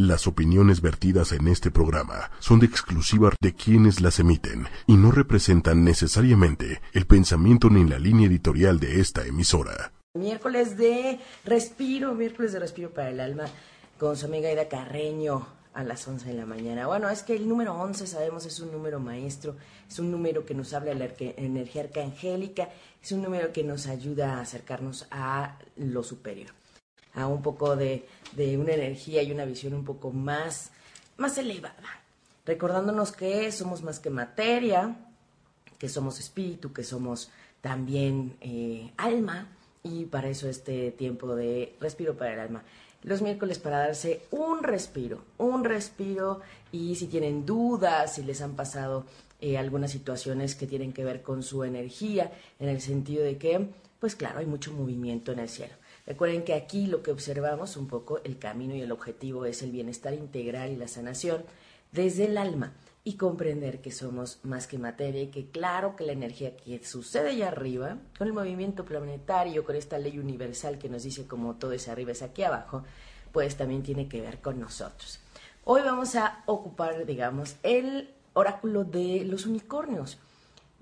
[0.00, 5.10] Las opiniones vertidas en este programa son de exclusiva de quienes las emiten y no
[5.10, 9.92] representan necesariamente el pensamiento ni la línea editorial de esta emisora.
[10.14, 13.44] Miércoles de respiro, miércoles de respiro para el alma
[13.98, 16.86] con su amiga Ida Carreño a las 11 de la mañana.
[16.86, 19.56] Bueno, es que el número 11 sabemos es un número maestro,
[19.86, 22.70] es un número que nos habla de la energía arcangélica,
[23.02, 26.54] es un número que nos ayuda a acercarnos a lo superior
[27.14, 28.06] a un poco de,
[28.36, 30.70] una energía y una visión un poco más,
[31.16, 32.02] más elevada,
[32.46, 34.96] recordándonos que somos más que materia,
[35.78, 39.48] que somos espíritu, que somos también eh, alma,
[39.82, 42.62] y para eso este tiempo de respiro para el alma.
[43.02, 48.56] Los miércoles para darse un respiro, un respiro y si tienen dudas, si les han
[48.56, 49.06] pasado
[49.40, 53.68] eh, algunas situaciones que tienen que ver con su energía, en el sentido de que,
[53.98, 55.72] pues claro, hay mucho movimiento en el cielo.
[56.10, 59.70] Recuerden que aquí lo que observamos un poco, el camino y el objetivo es el
[59.70, 61.44] bienestar integral y la sanación
[61.92, 62.72] desde el alma
[63.04, 67.28] y comprender que somos más que materia y que claro que la energía que sucede
[67.28, 71.70] allá arriba, con el movimiento planetario, con esta ley universal que nos dice como todo
[71.74, 72.82] es arriba es aquí abajo,
[73.30, 75.20] pues también tiene que ver con nosotros.
[75.62, 80.18] Hoy vamos a ocupar, digamos, el oráculo de los unicornios.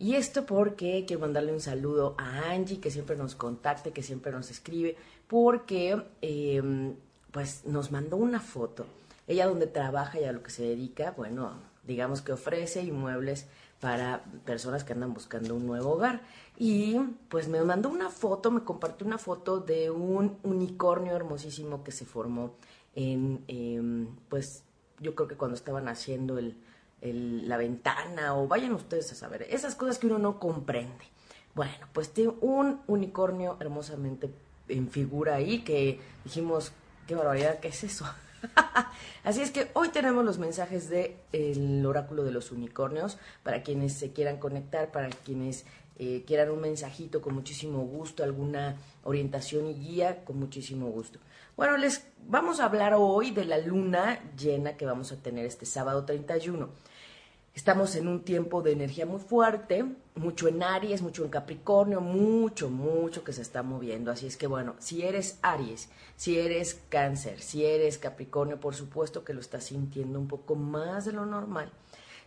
[0.01, 4.31] Y esto porque quiero mandarle un saludo a Angie, que siempre nos contacta, que siempre
[4.31, 4.97] nos escribe,
[5.29, 6.97] porque em,
[7.31, 8.87] pues nos mandó una foto.
[9.27, 11.53] Ella donde trabaja y a lo que se dedica, bueno,
[11.87, 13.47] digamos que ofrece inmuebles
[13.81, 16.23] para personas que andan buscando un nuevo hogar.
[16.57, 16.97] Y
[17.29, 22.05] pues me mandó una foto, me compartió una foto de un unicornio hermosísimo que se
[22.05, 22.55] formó
[22.95, 24.65] en, em, pues
[25.01, 26.57] yo creo que cuando estaban haciendo el,
[27.01, 31.05] la ventana o vayan ustedes a saber, esas cosas que uno no comprende.
[31.55, 34.31] Bueno, pues tiene un unicornio hermosamente
[34.69, 36.73] en figura ahí que dijimos,
[37.07, 38.07] qué barbaridad, ¿qué es eso?
[39.25, 43.95] Así es que hoy tenemos los mensajes del el oráculo de los unicornios para quienes
[43.95, 45.65] se quieran conectar, para quienes
[45.99, 51.19] eh, quieran un mensajito con muchísimo gusto, alguna orientación y guía con muchísimo gusto.
[51.57, 55.67] Bueno, les vamos a hablar hoy de la luna llena que vamos a tener este
[55.67, 56.69] sábado 31.
[57.59, 62.71] Estamos en un tiempo de energía muy fuerte, mucho en Aries, mucho en Capricornio, mucho,
[62.71, 64.13] mucho que se está moviendo.
[64.13, 69.25] Así es que bueno, si eres Aries, si eres Cáncer, si eres Capricornio, por supuesto
[69.25, 71.73] que lo estás sintiendo un poco más de lo normal.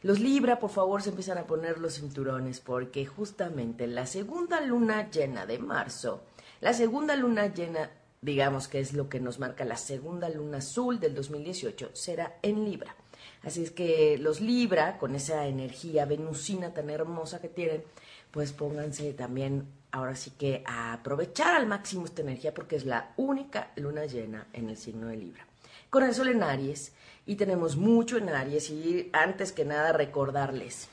[0.02, 5.10] Los Libra, por favor, se empiezan a poner los cinturones porque justamente la segunda luna
[5.12, 6.24] llena de marzo,
[6.60, 7.90] la segunda luna llena,
[8.20, 12.66] digamos que es lo que nos marca la segunda luna azul del 2018, será en
[12.66, 12.98] Libra.
[13.44, 17.84] Así es que los Libra, con esa energía venusina tan hermosa que tienen,
[18.32, 23.14] pues pónganse también ahora sí que a aprovechar al máximo esta energía porque es la
[23.18, 25.48] única luna llena en el signo de Libra.
[25.90, 26.94] Con el sol en Aries
[27.26, 30.88] y tenemos mucho en Aries y antes que nada recordarles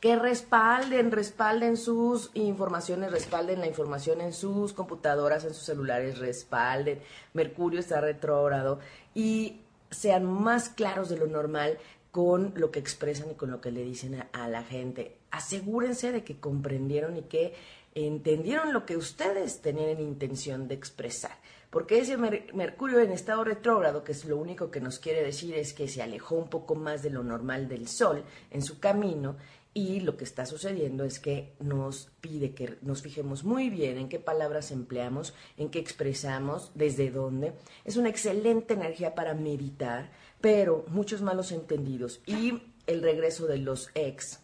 [0.00, 7.00] que respalden, respalden sus informaciones, respalden la información en sus computadoras, en sus celulares, respalden.
[7.34, 8.80] Mercurio está retrógrado
[9.14, 9.60] y
[9.92, 11.78] sean más claros de lo normal
[12.10, 15.16] con lo que expresan y con lo que le dicen a, la gente.
[15.30, 17.54] Asegúrense de que comprendieron y que
[17.94, 21.32] entendieron lo que ustedes tenían en intención de expresar.
[21.70, 25.72] Porque ese Mercurio en estado retrógrado, que es lo único que nos quiere decir es
[25.72, 29.36] que se alejó un poco más de lo normal del Sol en su camino
[29.74, 34.08] y lo que está sucediendo es que nos pide que nos fijemos muy bien en
[34.08, 37.54] qué palabras empleamos, en qué expresamos, desde dónde.
[37.84, 43.90] Es una excelente energía para meditar, pero muchos malos entendidos y el regreso de los
[43.94, 44.40] ex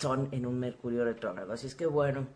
[0.00, 1.52] son en un Mercurio retrógrado.
[1.52, 2.26] Así es que bueno,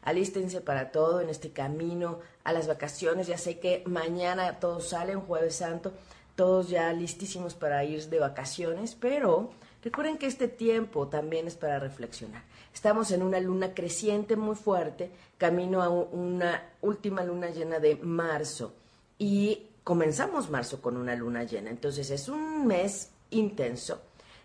[0.00, 3.26] alístense para todo en este camino a las vacaciones.
[3.26, 5.92] Ya sé que mañana todos salen, jueves santo,
[6.34, 9.50] todos ya listísimos para ir de vacaciones, pero
[9.82, 12.42] Recuerden que este tiempo también es para reflexionar.
[12.74, 18.74] Estamos en una luna creciente muy fuerte, camino a una última luna llena de marzo
[19.18, 21.70] y comenzamos marzo con una luna llena.
[21.70, 24.02] Entonces es un mes intenso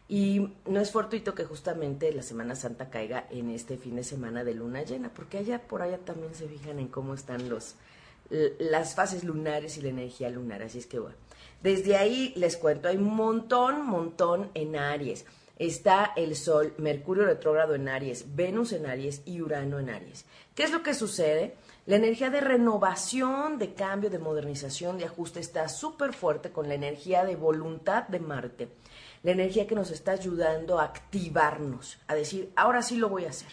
[0.07, 4.43] y no es fortuito que justamente la Semana Santa caiga en este fin de semana
[4.43, 7.75] de luna llena, porque allá por allá también se fijan en cómo están los
[8.29, 10.63] las fases lunares y la energía lunar.
[10.63, 11.15] Así es que bueno,
[11.65, 15.25] desde ahí les cuento, hay un montón, montón en Aries.
[15.57, 20.25] Está el Sol, Mercurio retrógrado en Aries, Venus en Aries y Urano en Aries.
[20.53, 21.55] ¿Qué es lo que sucede?
[21.87, 26.75] La energía de renovación, de cambio, de modernización, de ajuste está súper fuerte con la
[26.75, 28.69] energía de voluntad de Marte.
[29.23, 33.29] La energía que nos está ayudando a activarnos, a decir, ahora sí lo voy a
[33.29, 33.49] hacer.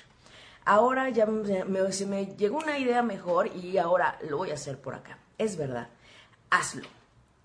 [0.66, 1.26] Ahora ya
[1.92, 5.18] se me llegó una idea mejor y ahora lo voy a hacer por acá.
[5.38, 5.88] Es verdad,
[6.50, 7.01] hazlo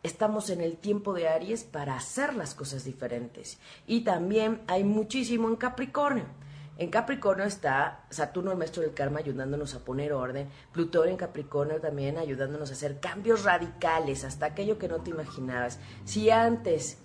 [0.07, 3.59] estamos en el tiempo de Aries para hacer las cosas diferentes.
[3.85, 6.25] Y también hay muchísimo en Capricornio.
[6.77, 10.49] En Capricornio está Saturno, el maestro del karma, ayudándonos a poner orden.
[10.71, 15.79] Plutón en Capricornio también ayudándonos a hacer cambios radicales, hasta aquello que no te imaginabas.
[16.05, 16.99] Si antes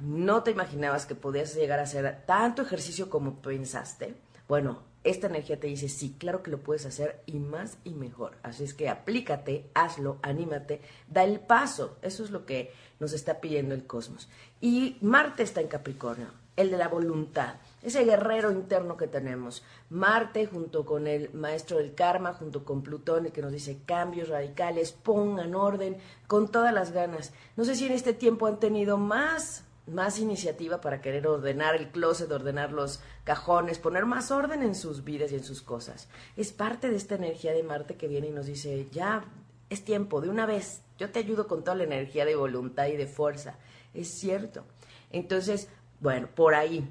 [0.00, 4.16] no te imaginabas que podías llegar a hacer tanto ejercicio como pensaste,
[4.48, 8.36] bueno, esta energía te dice, sí, claro que lo puedes hacer y más y mejor.
[8.42, 11.96] Así es que aplícate, hazlo, anímate, da el paso.
[12.02, 14.28] Eso es lo que nos está pidiendo el cosmos.
[14.60, 19.64] Y Marte está en Capricornio, el de la voluntad, ese guerrero interno que tenemos.
[19.90, 24.28] Marte junto con el maestro del karma, junto con Plutón, el que nos dice cambios
[24.28, 25.96] radicales, pongan orden
[26.28, 27.32] con todas las ganas.
[27.56, 31.90] No sé si en este tiempo han tenido más más iniciativa para querer ordenar el
[31.90, 36.08] closet, ordenar los cajones, poner más orden en sus vidas y en sus cosas.
[36.36, 39.24] Es parte de esta energía de Marte que viene y nos dice, ya
[39.70, 42.96] es tiempo, de una vez, yo te ayudo con toda la energía de voluntad y
[42.96, 43.56] de fuerza.
[43.94, 44.64] Es cierto.
[45.10, 45.68] Entonces,
[46.00, 46.88] bueno, por ahí.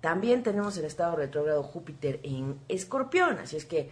[0.00, 3.90] También tenemos el estado retrógrado Júpiter en Escorpión, así es que,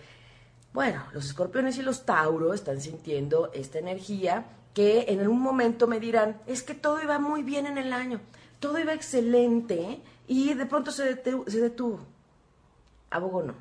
[0.73, 5.99] bueno, los escorpiones y los tauros están sintiendo esta energía que en algún momento me
[5.99, 8.21] dirán, es que todo iba muy bien en el año
[8.61, 12.01] todo iba excelente y de pronto se, detuvo.
[13.11, 13.55] Abogo no.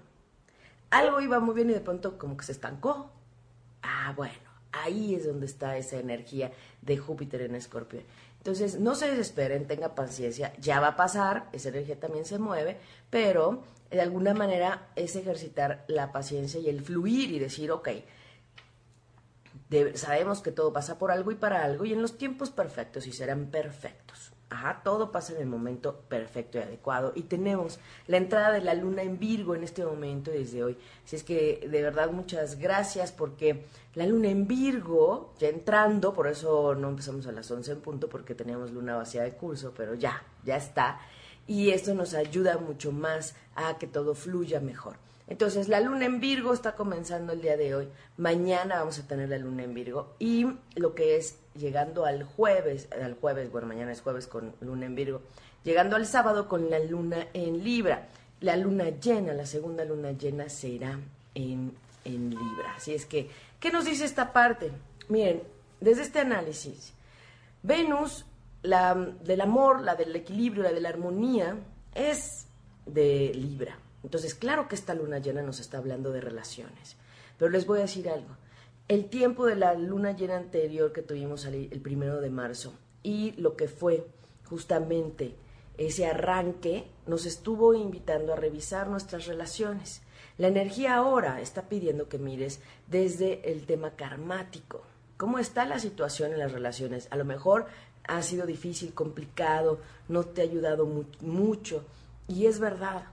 [0.89, 3.11] Algo iba muy bien y de pronto como que se estancó.
[3.83, 4.33] Ah, bueno,
[4.71, 6.51] ahí es donde está esa energía
[6.81, 8.01] de Júpiter en Escorpio.
[8.37, 12.77] Entonces, no se desesperen, tenga paciencia, ya va a pasar, esa energía también se mueve,
[13.09, 17.89] pero de alguna manera es ejercitar la paciencia y el fluir y decir, ok,
[19.95, 23.11] sabemos que todo pasa por algo y para algo y en los tiempos perfectos y
[23.11, 24.31] serán perfectos.
[24.49, 27.11] Ajá, todo pasa en el momento perfecto y adecuado.
[27.15, 30.77] Y tenemos la entrada de la luna en Virgo en este momento desde hoy.
[31.03, 36.27] Así es que de verdad muchas gracias porque la luna en Virgo, ya entrando, por
[36.27, 39.95] eso no empezamos a las 11 en punto porque teníamos luna vacía de curso, pero
[39.95, 41.01] ya, ya está.
[41.47, 44.97] Y esto nos ayuda mucho más a que todo fluya mejor.
[45.27, 47.89] Entonces, la luna en Virgo está comenzando el día de hoy.
[48.15, 50.15] Mañana vamos a tener la luna en Virgo.
[50.19, 50.45] Y
[50.75, 54.95] lo que es llegando al jueves, al jueves, bueno, mañana es jueves con luna en
[54.95, 55.21] Virgo,
[55.63, 58.07] llegando al sábado con la luna en Libra.
[58.39, 60.97] La luna llena, la segunda luna llena será
[61.35, 61.73] en,
[62.05, 62.75] en Libra.
[62.75, 63.29] Así es que,
[63.59, 64.71] ¿qué nos dice esta parte?
[65.09, 65.43] Miren,
[65.81, 66.93] desde este análisis,
[67.63, 68.25] Venus,
[68.61, 71.57] la del amor, la del equilibrio, la de la armonía,
[71.93, 72.47] es
[72.85, 73.79] de Libra.
[74.03, 76.95] Entonces, claro que esta luna llena nos está hablando de relaciones.
[77.37, 78.35] Pero les voy a decir algo.
[78.87, 82.73] El tiempo de la luna llena anterior que tuvimos el primero de marzo
[83.03, 84.07] y lo que fue
[84.45, 85.35] justamente
[85.77, 90.01] ese arranque nos estuvo invitando a revisar nuestras relaciones.
[90.37, 94.83] La energía ahora está pidiendo que mires desde el tema karmático.
[95.17, 97.07] ¿Cómo está la situación en las relaciones?
[97.11, 97.67] A lo mejor
[98.07, 100.87] ha sido difícil, complicado, no te ha ayudado
[101.21, 101.85] mucho.
[102.27, 103.03] Y es verdad,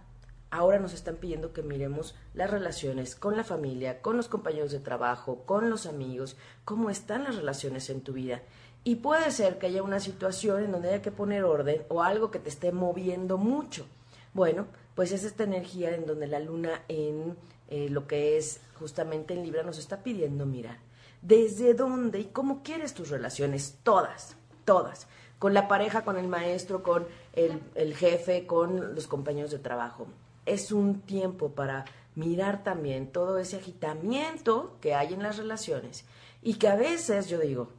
[0.50, 4.80] ahora nos están pidiendo que miremos las relaciones con la familia, con los compañeros de
[4.80, 8.42] trabajo, con los amigos, cómo están las relaciones en tu vida.
[8.84, 12.30] Y puede ser que haya una situación en donde haya que poner orden o algo
[12.30, 13.86] que te esté moviendo mucho.
[14.34, 17.36] Bueno, pues es esta energía en donde la luna en
[17.68, 20.78] eh, lo que es justamente en Libra nos está pidiendo mirar
[21.24, 25.06] desde dónde y cómo quieres tus relaciones, todas, todas,
[25.38, 30.06] con la pareja, con el maestro, con el jefe, con los compañeros de trabajo.
[30.46, 36.04] Es un tiempo para mirar también todo ese agitamiento que hay en las relaciones.
[36.42, 37.70] Y que a veces, yo digo,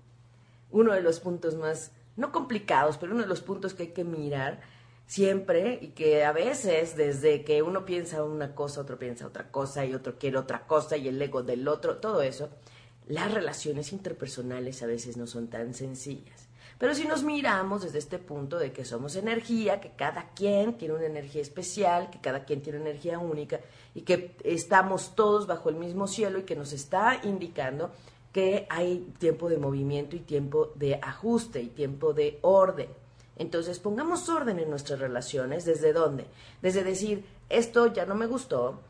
[0.71, 4.03] uno de los puntos más, no complicados, pero uno de los puntos que hay que
[4.03, 4.59] mirar
[5.07, 9.85] siempre y que a veces desde que uno piensa una cosa, otro piensa otra cosa
[9.85, 12.49] y otro quiere otra cosa y el ego del otro, todo eso,
[13.07, 16.44] las relaciones interpersonales a veces no son tan sencillas.
[16.77, 20.95] Pero si nos miramos desde este punto de que somos energía, que cada quien tiene
[20.95, 23.61] una energía especial, que cada quien tiene una energía única
[23.93, 27.91] y que estamos todos bajo el mismo cielo y que nos está indicando
[28.33, 32.89] que hay tiempo de movimiento y tiempo de ajuste y tiempo de orden.
[33.37, 35.63] Entonces pongamos orden en nuestras relaciones.
[35.63, 36.25] ¿Desde dónde?
[36.61, 38.81] Desde decir, esto ya no me gustó,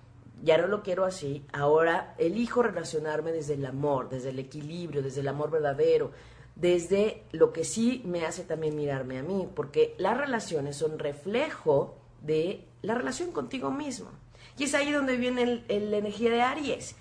[0.43, 5.21] ya no lo quiero así, ahora elijo relacionarme desde el amor, desde el equilibrio, desde
[5.21, 6.11] el amor verdadero,
[6.55, 11.95] desde lo que sí me hace también mirarme a mí, porque las relaciones son reflejo
[12.21, 14.09] de la relación contigo mismo.
[14.57, 16.95] Y es ahí donde viene la energía de Aries.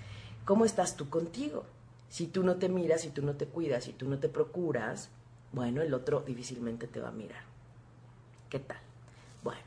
[0.44, 1.64] ¿Cómo estás tú contigo?
[2.08, 5.10] Si tú no te miras, si tú no te cuidas, si tú no te procuras,
[5.52, 7.42] bueno, el otro difícilmente te va a mirar.
[8.50, 8.78] ¿Qué tal?
[9.42, 9.60] Bueno,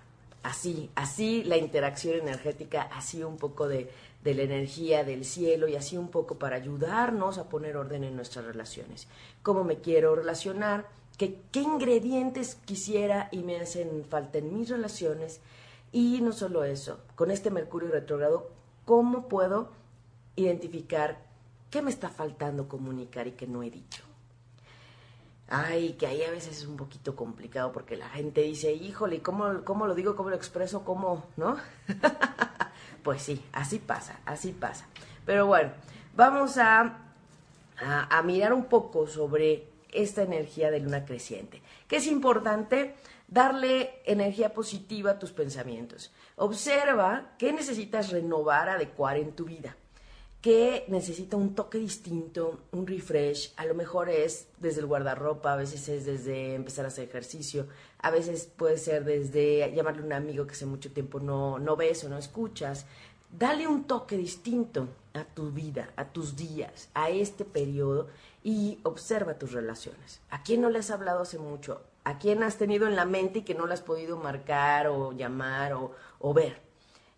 [0.44, 3.90] así, así la interacción energética, así un poco de,
[4.28, 8.18] de la energía del cielo y así un poco para ayudarnos a poner orden en
[8.18, 9.08] nuestras relaciones.
[9.42, 10.90] ¿Cómo me quiero relacionar?
[11.18, 15.40] ¿Qué, qué ingredientes quisiera y me hacen falta en mis relaciones?
[15.94, 18.50] Y no solo eso, con este Mercurio retrógrado,
[18.84, 19.72] ¿cómo puedo
[20.36, 21.20] identificar
[21.72, 24.04] qué me está faltando comunicar y que no he dicho?
[25.48, 29.64] Ay, que ahí a veces es un poquito complicado porque la gente dice, híjole, ¿cómo,
[29.64, 31.56] cómo lo digo, cómo lo expreso, cómo, no?
[33.08, 34.86] pues sí, así pasa, así pasa.
[35.26, 35.72] Pero bueno,
[36.14, 36.98] vamos a,
[37.80, 42.96] a, mirar un poco sobre esta energía de luna creciente, que es importante
[43.30, 46.12] darle energía positiva a tus pensamientos.
[46.36, 49.78] Observa qué necesitas renovar, adecuar en tu vida
[50.42, 53.54] que necesita un toque distinto, un refresh.
[53.56, 57.68] A lo mejor es desde el guardarropa, a veces es desde empezar a hacer ejercicio,
[58.00, 61.76] a veces puede ser desde llamarle a un amigo que hace mucho tiempo no, no
[61.76, 62.86] ves o no escuchas.
[63.32, 68.08] Dale un toque distinto a tu vida, a tus días, a este periodo
[68.44, 70.22] y observa tus relaciones.
[70.30, 71.82] ¿A quién no le has hablado hace mucho?
[72.04, 75.12] ¿A quién has tenido en la mente y que no le has podido marcar o
[75.12, 76.62] llamar o, o ver?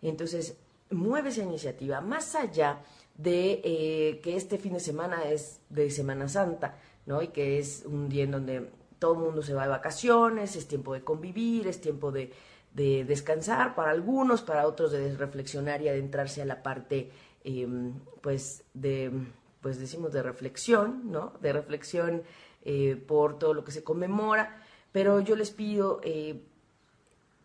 [0.02, 0.56] Entonces,
[0.90, 2.80] mueve esa iniciativa más allá
[3.16, 7.22] de eh, que este fin de semana es de Semana Santa, ¿no?
[7.22, 8.70] Y que es un día en donde
[9.00, 12.32] todo el mundo se va de vacaciones, es tiempo de convivir, es tiempo de,
[12.72, 17.10] de descansar para algunos, para otros de reflexionar y adentrarse a la parte,
[17.42, 19.10] em, pues, de,
[19.60, 21.32] pues decimos de reflexión, ¿no?
[21.40, 22.22] De reflexión
[22.64, 26.42] eh, por todo lo que se conmemora, pero yo les pido eh,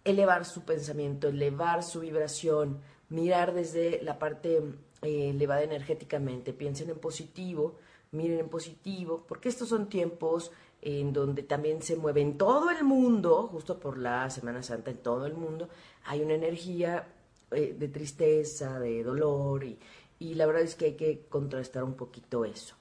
[0.04, 4.62] elevar su pensamiento, elevar su vibración, mirar desde la parte
[5.02, 7.76] eh, elevada energéticamente, piensen en positivo,
[8.12, 10.52] miren en positivo, porque estos son tiempos
[10.86, 14.98] en donde también se mueve en todo el mundo, justo por la Semana Santa en
[14.98, 15.68] todo el mundo,
[16.06, 17.08] hay una energía
[17.50, 19.80] eh, de tristeza, de dolor, y,
[20.20, 22.76] y, la verdad es que hay que contrastar un poquito eso.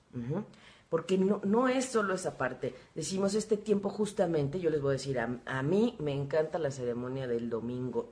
[0.91, 2.75] Porque no, no es solo esa parte.
[2.95, 6.71] Decimos este tiempo justamente, yo les voy a decir, a, a mí me encanta la
[6.71, 8.11] ceremonia del domingo,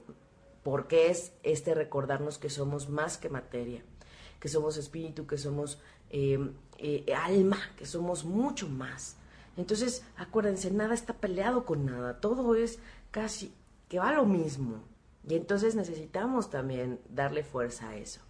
[0.63, 3.85] porque es este recordarnos que somos más que materia,
[4.41, 6.39] que somos espíritu, que somos eh,
[6.79, 9.19] eh, alma, que somos mucho más.
[9.57, 12.79] Entonces, acuérdense, nada está peleado con nada, todo es
[13.11, 13.53] casi
[13.89, 14.83] que va lo mismo.
[15.29, 18.21] Y entonces necesitamos también darle fuerza a eso.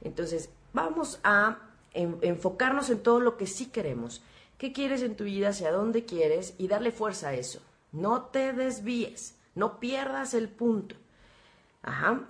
[0.00, 1.58] Entonces, vamos a
[1.92, 4.22] enfocarnos en todo lo que sí queremos.
[4.56, 5.48] ¿Qué quieres en tu vida?
[5.48, 6.54] ¿Hacia dónde quieres?
[6.56, 7.60] Y darle fuerza a eso.
[7.92, 10.94] No te desvíes, no pierdas el punto.
[11.82, 12.26] Ajá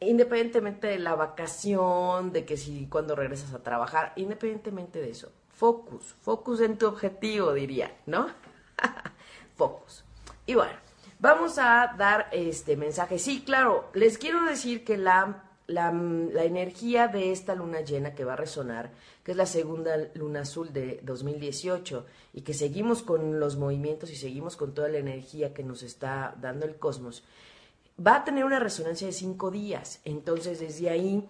[0.00, 6.14] independientemente de la vacación, de que si cuando regresas a trabajar, independientemente de eso, focus,
[6.20, 8.26] focus en tu objetivo, diría, ¿no?
[9.56, 10.04] focus.
[10.46, 10.74] Y bueno,
[11.18, 13.18] vamos a dar este mensaje.
[13.18, 18.24] Sí, claro, les quiero decir que la, la, la energía de esta luna llena que
[18.24, 18.90] va a resonar,
[19.22, 24.16] que es la segunda luna azul de 2018, y que seguimos con los movimientos y
[24.16, 27.24] seguimos con toda la energía que nos está dando el cosmos,
[28.04, 30.00] va a tener una resonancia de cinco días.
[30.04, 31.28] Entonces, desde ahí,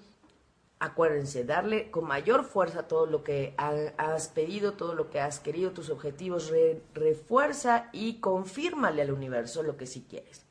[0.84, 5.72] acuérdense, darle con mayor fuerza todo lo que has pedido, todo lo que has querido,
[5.72, 6.52] tus objetivos,
[6.94, 10.42] refuerza y confírmale al universo lo que sí quieres.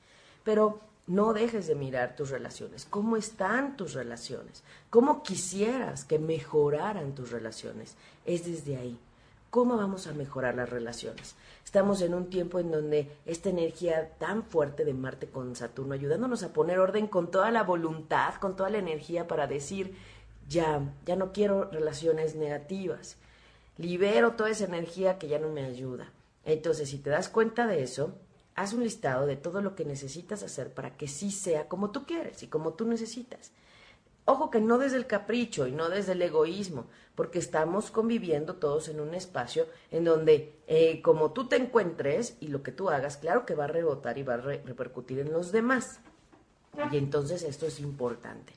[0.43, 2.85] Pero no dejes de mirar tus relaciones.
[2.89, 4.63] ¿Cómo están tus relaciones?
[4.89, 7.95] ¿Cómo quisieras que mejoraran tus relaciones?
[8.25, 8.99] Es desde ahí.
[9.49, 11.35] ¿Cómo vamos a mejorar las relaciones?
[11.63, 16.41] Estamos en un tiempo en donde esta energía tan fuerte de Marte con Saturno, ayudándonos
[16.41, 19.95] a poner orden con toda la voluntad, con toda la energía para decir,
[20.49, 23.17] ya, ya no quiero relaciones negativas.
[23.77, 26.11] Libero toda esa energía que ya no me ayuda.
[26.45, 28.13] Entonces, si te das cuenta de eso,
[28.55, 32.05] haz un listado de todo lo que necesitas hacer para que sí sea como tú
[32.05, 33.51] quieres y como tú necesitas.
[34.25, 38.87] Ojo que no desde el capricho y no desde el egoísmo, porque estamos conviviendo todos
[38.87, 43.17] en un espacio en donde eh, como tú te encuentres y lo que tú hagas,
[43.17, 45.99] claro que va a rebotar y va a repercutir en los demás.
[46.91, 48.53] Y entonces esto es importante.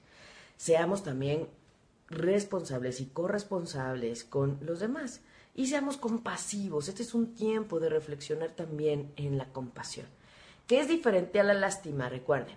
[0.57, 1.49] Seamos también
[2.09, 5.21] responsables y corresponsables con los demás
[5.55, 6.89] y seamos compasivos.
[6.89, 10.07] Este es un tiempo de reflexionar también en la compasión,
[10.67, 12.57] que es diferente a la lástima, recuerden.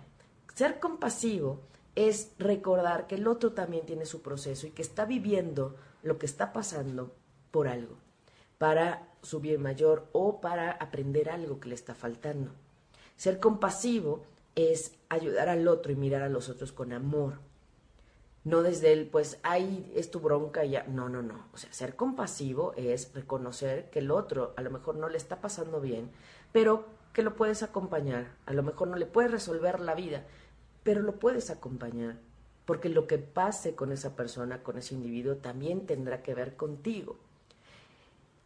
[0.54, 1.60] Ser compasivo
[1.94, 6.26] es recordar que el otro también tiene su proceso y que está viviendo lo que
[6.26, 7.14] está pasando
[7.50, 7.96] por algo,
[8.58, 12.52] para su bien mayor o para aprender algo que le está faltando.
[13.16, 14.22] Ser compasivo
[14.54, 17.38] es ayudar al otro y mirar a los otros con amor.
[18.42, 20.84] No desde el, pues, ay, es tu bronca ya.
[20.84, 21.46] No, no, no.
[21.52, 25.40] O sea, ser compasivo es reconocer que el otro a lo mejor no le está
[25.40, 26.10] pasando bien,
[26.52, 28.32] pero que lo puedes acompañar.
[28.46, 30.24] A lo mejor no le puedes resolver la vida,
[30.82, 32.16] pero lo puedes acompañar.
[32.64, 37.16] porque lo que pase con esa persona, con ese individuo, también tendrá que ver contigo.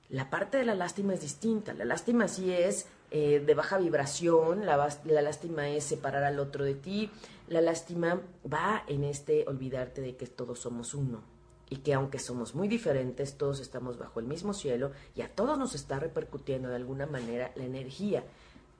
[0.08, 1.74] La parte de la lástima es distinta.
[1.74, 6.64] La lástima sí es eh, de baja vibración, la, la lástima es separar al otro
[6.64, 7.10] de ti,
[7.48, 11.22] la lástima va en este olvidarte de que todos somos uno
[11.68, 15.58] y que aunque somos muy diferentes, todos estamos bajo el mismo cielo y a todos
[15.58, 18.24] nos está repercutiendo de alguna manera la energía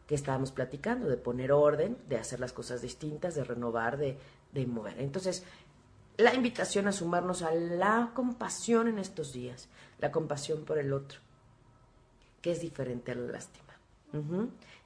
[0.07, 4.19] que estábamos platicando, de poner orden, de hacer las cosas distintas, de renovar, de,
[4.53, 5.01] de mover.
[5.01, 5.45] Entonces,
[6.17, 9.69] la invitación a sumarnos a la compasión en estos días,
[9.99, 11.21] la compasión por el otro,
[12.43, 13.74] que es diferente a la lástima.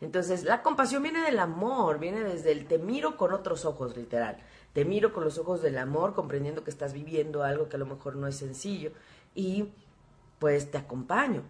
[0.01, 4.39] Entonces, la compasión viene del amor, viene desde el te miro con otros ojos, literal.
[4.73, 7.87] Te miro con los ojos del amor, comprendiendo que estás viviendo algo que a lo
[7.87, 8.93] mejor no es sencillo
[9.35, 9.73] y
[10.39, 11.43] pues te acompaño.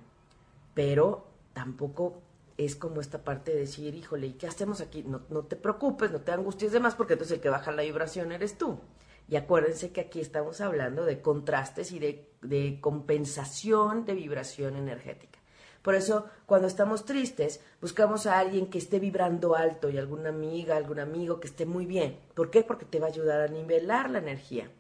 [0.75, 2.23] Pero tampoco
[2.57, 5.05] es como esta parte de decir, híjole, ¿y qué hacemos aquí?
[5.05, 7.83] No, no te preocupes, no te angusties de más, porque entonces el que baja la
[7.83, 8.81] vibración eres tú.
[9.29, 15.38] Y acuérdense que aquí estamos hablando de contrastes y de, de compensación de vibración energética.
[15.83, 20.77] Por eso, cuando estamos tristes, buscamos a alguien que esté vibrando alto y alguna amiga,
[20.77, 22.19] algún amigo que esté muy bien.
[22.35, 22.63] ¿Por qué?
[22.63, 24.71] Porque te va a ayudar a nivelar la energía.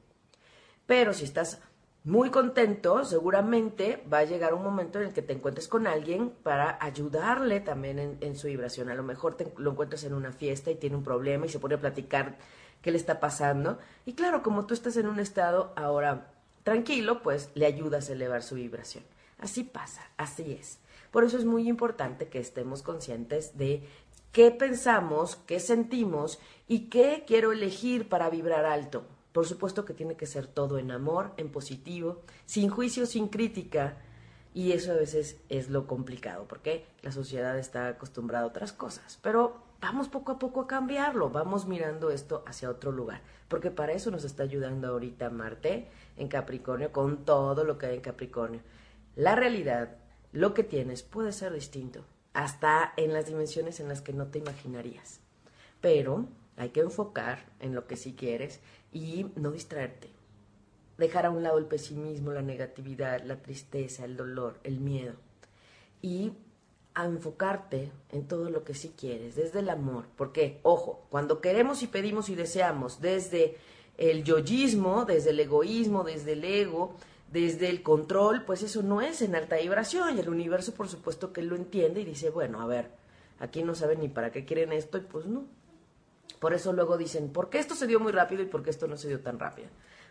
[0.87, 1.61] Pero si estás
[2.05, 6.31] muy contento, seguramente va a llegar un momento en el que te encuentres con alguien
[6.43, 8.89] para ayudarle también en, su vibración.
[8.89, 11.59] A lo mejor te, lo encuentras en una fiesta y tiene un problema y se
[11.59, 12.39] pone a platicar
[12.81, 13.79] qué le está pasando.
[14.07, 18.43] Y claro, como tú estás en un estado ahora tranquilo, pues le ayudas a elevar
[18.43, 19.05] su vibración.
[19.39, 20.79] Así pasa, así es.
[21.11, 23.83] Por eso es muy importante que estemos conscientes de
[24.33, 29.05] qué pensamos, qué sentimos y qué quiero elegir para vibrar alto.
[29.33, 33.97] Por supuesto que tiene que ser todo en amor, en positivo, sin juicio, sin crítica.
[34.55, 39.19] Y eso a veces es lo complicado, porque la sociedad está acostumbrada a otras cosas.
[39.23, 43.93] Pero vamos poco a poco a cambiarlo, vamos mirando esto hacia otro lugar, porque para
[43.93, 48.61] eso nos está ayudando ahorita Marte en Capricornio, con todo lo que hay en Capricornio.
[49.15, 49.97] La realidad,
[50.33, 54.39] lo que tienes, puede ser distinto, hasta en las dimensiones en las que no te
[54.39, 55.21] imaginarías.
[55.81, 58.61] Pero hay que enfocar en lo que sí quieres
[58.93, 60.11] y no distraerte.
[60.99, 65.15] Dejar a un lado el pesimismo, la negatividad, la tristeza, el dolor, el miedo.
[66.03, 66.33] Y
[66.97, 70.07] enfocarte en todo lo que sí quieres, desde el amor.
[70.17, 73.57] Porque, ojo, cuando queremos y pedimos y deseamos desde
[73.97, 76.95] el yoyismo, desde el egoísmo, desde el ego,
[77.33, 80.17] desde el control, pues eso no es en alta vibración.
[80.17, 82.91] Y el universo, por supuesto, que lo entiende y dice, bueno, a ver,
[83.39, 85.45] aquí no saben ni para qué quieren esto, y pues no,
[86.39, 88.87] por eso luego dicen, ¿por qué esto se dio muy rápido y por qué esto
[88.87, 89.69] no se dio tan rápido?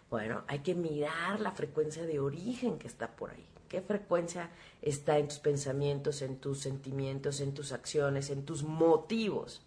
[0.10, 3.45] Bueno, hay que mirar la frecuencia de origen que está por ahí.
[3.67, 4.49] ¿Qué frecuencia
[4.82, 9.62] está en tus pensamientos, en tus sentimientos, en tus acciones, en tus motivos?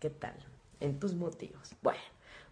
[0.00, 0.34] ¿Qué tal?
[0.80, 1.76] En tus motivos.
[1.80, 2.00] Bueno,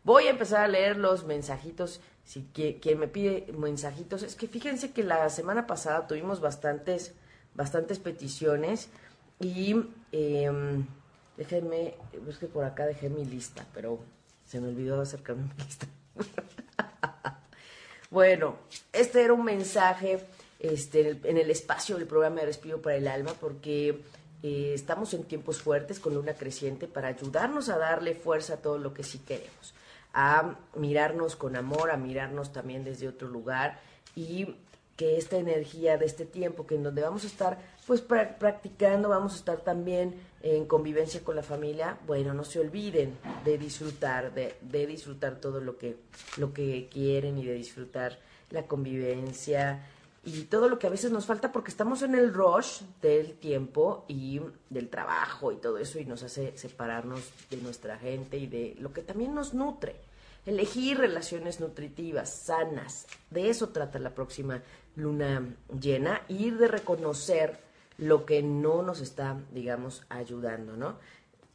[0.04, 2.00] voy a empezar a leer los mensajitos.
[2.24, 7.14] Si quien me pide mensajitos, es que fíjense que la semana pasada tuvimos bastantes,
[7.54, 8.88] bastantes peticiones
[9.40, 9.74] y
[10.12, 10.86] em,
[11.40, 11.94] Déjenme,
[12.28, 13.98] es que por acá dejé mi lista, pero
[14.46, 15.86] se me olvidó acercarme a mi lista.
[18.10, 18.56] bueno,
[18.92, 20.20] este era un mensaje
[20.58, 24.02] este, en, el, espacio del programa de Respiro para el Alma, porque
[24.42, 28.76] eh, estamos en tiempos fuertes con luna creciente para ayudarnos a darle fuerza a todo
[28.76, 29.72] lo que sí queremos,
[30.12, 33.80] a mirarnos con amor, a mirarnos también desde otro lugar
[34.14, 34.56] y
[34.96, 39.32] que esta energía de este tiempo, que en donde vamos a estar pues practicando, vamos
[39.32, 44.56] a estar también en convivencia con la familia, bueno, no se olviden de disfrutar, de,
[44.60, 45.96] de disfrutar todo lo que,
[46.36, 48.18] lo que quieren y de disfrutar
[48.50, 49.86] la convivencia
[50.22, 54.04] y todo lo que a veces nos falta porque estamos en el rush del tiempo
[54.06, 58.76] y del trabajo y todo eso y nos hace separarnos de nuestra gente y de
[58.78, 59.96] lo que también nos nutre.
[60.44, 63.06] Elegir relaciones nutritivas, sanas.
[63.30, 64.62] De eso trata la próxima
[64.96, 65.42] luna
[65.80, 66.22] llena.
[66.28, 67.58] Ir de reconocer
[67.96, 70.96] lo que no nos está, digamos, ayudando, ¿no?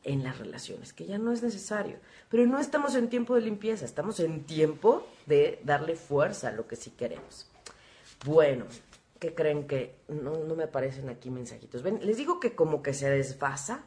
[0.04, 1.98] En las relaciones, que ya no es necesario.
[2.30, 6.68] Pero no estamos en tiempo de limpieza, estamos en tiempo de darle fuerza a lo
[6.68, 7.48] que sí queremos.
[8.24, 8.66] Bueno,
[9.20, 11.84] ¿qué creen que no, me aparecen aquí mensajitos?
[11.84, 13.84] Les digo que como que se desfasa,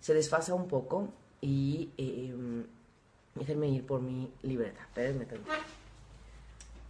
[0.00, 1.08] se desfasa un poco
[1.40, 2.66] y em,
[3.34, 4.82] déjenme ir por mi libreta.
[4.82, 5.26] Espérenme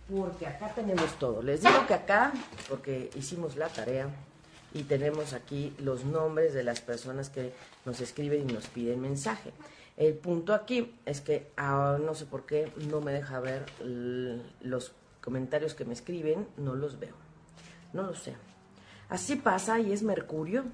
[0.09, 1.43] Porque acá tenemos todo.
[1.43, 2.33] Les digo que acá,
[2.69, 4.11] porque hicimos la tarea,
[4.73, 7.53] y tenemos aquí los nombres de las personas que
[7.85, 9.53] nos escriben y nos piden mensaje.
[9.97, 13.67] El punto aquí es que ah, no sé por qué no me deja ver
[14.61, 17.15] los comentarios que me escriben, no los veo.
[17.93, 18.37] No lo sé.
[19.09, 20.65] Así pasa y es Mercurio.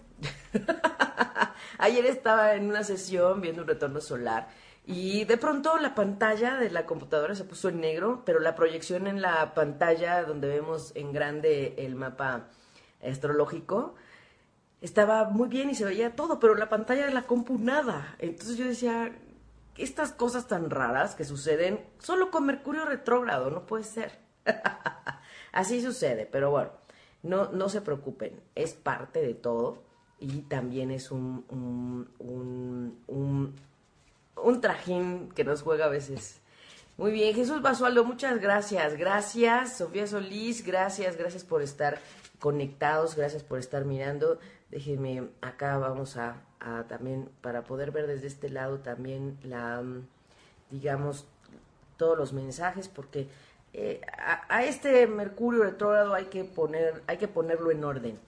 [1.79, 4.49] Ayer estaba en una sesión viendo un retorno solar
[4.85, 9.07] Y de pronto la pantalla de la computadora se puso en negro, pero la proyección
[9.07, 12.49] en la pantalla donde vemos en grande el mapa
[13.03, 13.95] astrológico
[14.81, 18.15] estaba muy bien y se veía todo, pero la pantalla de la compu nada.
[18.19, 19.17] Entonces yo decía,
[19.77, 24.26] estas cosas tan raras que suceden solo con Mercurio retrógrado, no puede ser.
[25.53, 26.71] Así sucede, pero bueno,
[27.23, 29.83] no, no se preocupen, es parte de todo
[30.19, 33.55] y también es un, un, un
[34.43, 36.41] un trajín que nos juega a veces.
[36.97, 38.97] Muy bien, Jesús Basualdo, muchas gracias.
[38.97, 41.99] Gracias, Sofía Solís, gracias, gracias por estar
[42.39, 44.39] conectados, gracias por estar mirando.
[44.71, 46.37] Déjenme, acá vamos a,
[46.89, 49.83] también, para poder ver desde este lado también la,
[50.71, 51.27] digamos,
[51.97, 53.29] todos los mensajes, porque
[53.79, 54.01] eh,
[54.49, 58.19] a, este Mercurio retrógrado hay que poner, hay que ponerlo en orden.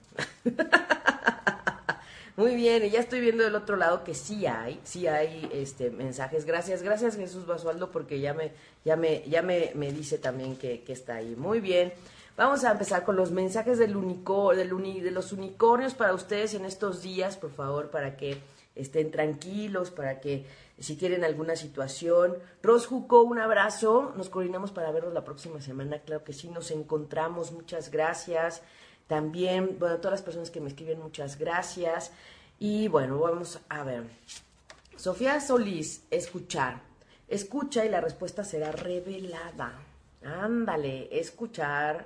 [2.35, 5.89] Muy bien, y ya estoy viendo del otro lado que sí hay, sí hay este
[5.89, 6.45] mensajes.
[6.45, 8.51] Gracias, gracias Jesús Basualdo, porque ya me,
[8.85, 11.35] ya me, ya me, me dice también que, está ahí.
[11.35, 11.93] Muy bien.
[12.37, 16.63] Vamos a empezar con los mensajes del del uni, de los unicornios para ustedes en
[16.63, 18.37] estos días, por favor, para que
[18.75, 20.45] estén tranquilos, para que
[20.79, 22.37] si tienen alguna situación.
[22.61, 24.13] Ros Juco, un abrazo.
[24.15, 25.99] Nos coordinamos para vernos la próxima semana.
[25.99, 27.51] Claro que sí, nos encontramos.
[27.51, 28.61] Muchas gracias.
[29.07, 32.11] También, bueno, todas las personas que me escriben, muchas gracias.
[32.59, 34.03] Y bueno, vamos a ver.
[34.95, 36.81] Sofía Solís, escuchar.
[37.27, 39.73] Escucha y la respuesta será revelada.
[40.23, 42.05] Ándale, escuchar,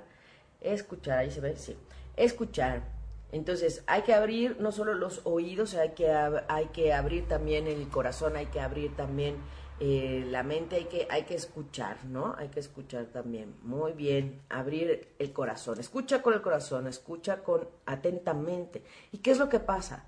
[0.60, 1.76] escuchar, ahí se ve, sí.
[2.16, 2.93] Escuchar.
[3.34, 7.88] Entonces, hay que abrir no solo los oídos, hay que, hay que abrir también el
[7.88, 9.38] corazón, hay que abrir también
[9.80, 12.36] eh, la mente hay que, hay que escuchar, ¿no?
[12.38, 13.56] Hay que escuchar también.
[13.62, 15.80] Muy bien, abrir el corazón.
[15.80, 18.84] Escucha con el corazón, escucha con atentamente.
[19.10, 20.06] ¿Y qué es lo que pasa?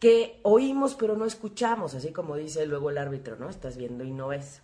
[0.00, 3.50] Que oímos pero no escuchamos, así como dice luego el árbitro, ¿no?
[3.50, 4.62] Estás viendo y no ves.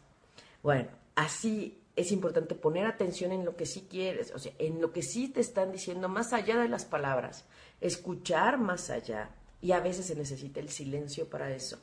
[0.64, 4.92] Bueno, así es importante poner atención en lo que sí quieres, o sea, en lo
[4.92, 7.44] que sí te están diciendo más allá de las palabras,
[7.80, 9.30] escuchar más allá.
[9.60, 11.78] Y a veces se necesita el silencio para eso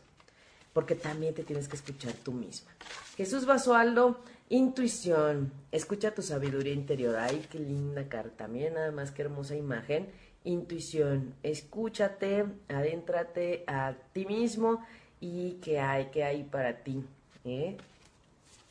[0.75, 2.69] porque también te tienes que escuchar tú misma.
[3.15, 7.15] Jesús Basualdo, intuición, escucha tu sabiduría interior.
[7.15, 10.09] Ay, qué linda carta, miren nada más qué hermosa imagen.
[10.43, 14.85] Intuición, escúchate, adéntrate a ti mismo
[15.21, 17.05] y qué hay, qué hay para ti.
[17.45, 17.77] ¿eh?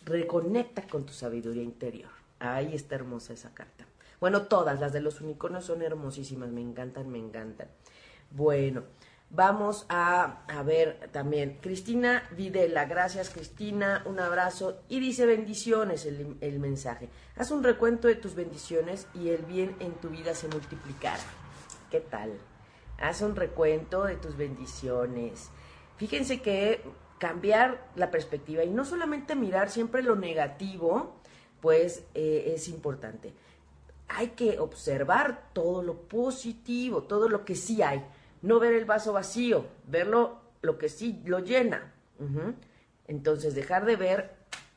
[0.04, 2.10] Reconecta con tu sabiduría interior.
[2.38, 3.86] Ahí está hermosa esa carta.
[4.20, 7.68] Bueno, todas las de los unicornios son hermosísimas, me encantan, me encantan.
[8.30, 8.84] Bueno,
[9.36, 11.58] Vamos a, ver también.
[11.60, 14.82] Cristina Videla, gracias Cristina, un abrazo.
[14.88, 17.08] Y dice bendiciones el, mensaje.
[17.36, 21.18] Haz un recuento de tus bendiciones y el bien en tu vida se multiplicará.
[21.90, 22.38] ¿Qué tal?
[22.98, 25.50] Haz un recuento de tus bendiciones.
[25.96, 26.82] Fíjense que
[27.18, 31.16] cambiar la perspectiva y no solamente mirar siempre lo negativo,
[31.60, 33.34] pues eh, es importante.
[34.08, 38.04] Hay que observar todo lo positivo, todo lo que sí hay
[38.44, 41.94] no ver el vaso vacío, verlo lo que sí lo llena.
[43.06, 44.34] Entonces, dejar de ver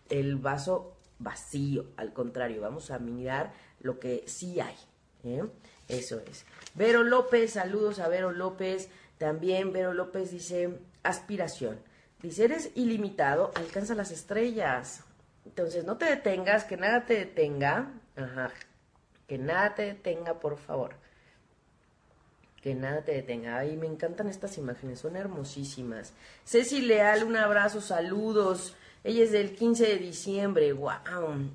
[0.10, 4.76] el vaso vacío, al contrario, vamos a mirar lo que sí hay.
[5.26, 5.44] ¿eh?
[5.90, 6.46] Eso es.
[6.76, 8.90] Vero López, saludos a Vero López.
[9.18, 11.78] También Vero López dice, aspiración.
[12.22, 15.04] Dice, eres ilimitado, alcanza las estrellas.
[15.46, 17.92] Entonces, no te detengas, que nada te detenga.
[18.16, 18.52] Ajá.
[19.28, 20.96] Que nada te detenga, por favor
[22.68, 23.60] que nada te detenga.
[23.60, 26.14] Ay, me encantan estas imágenes, son hermosísimas.
[26.44, 28.76] Ceci Leal, un abrazo, saludos.
[29.06, 30.92] Ella es del 15 de diciembre, wow.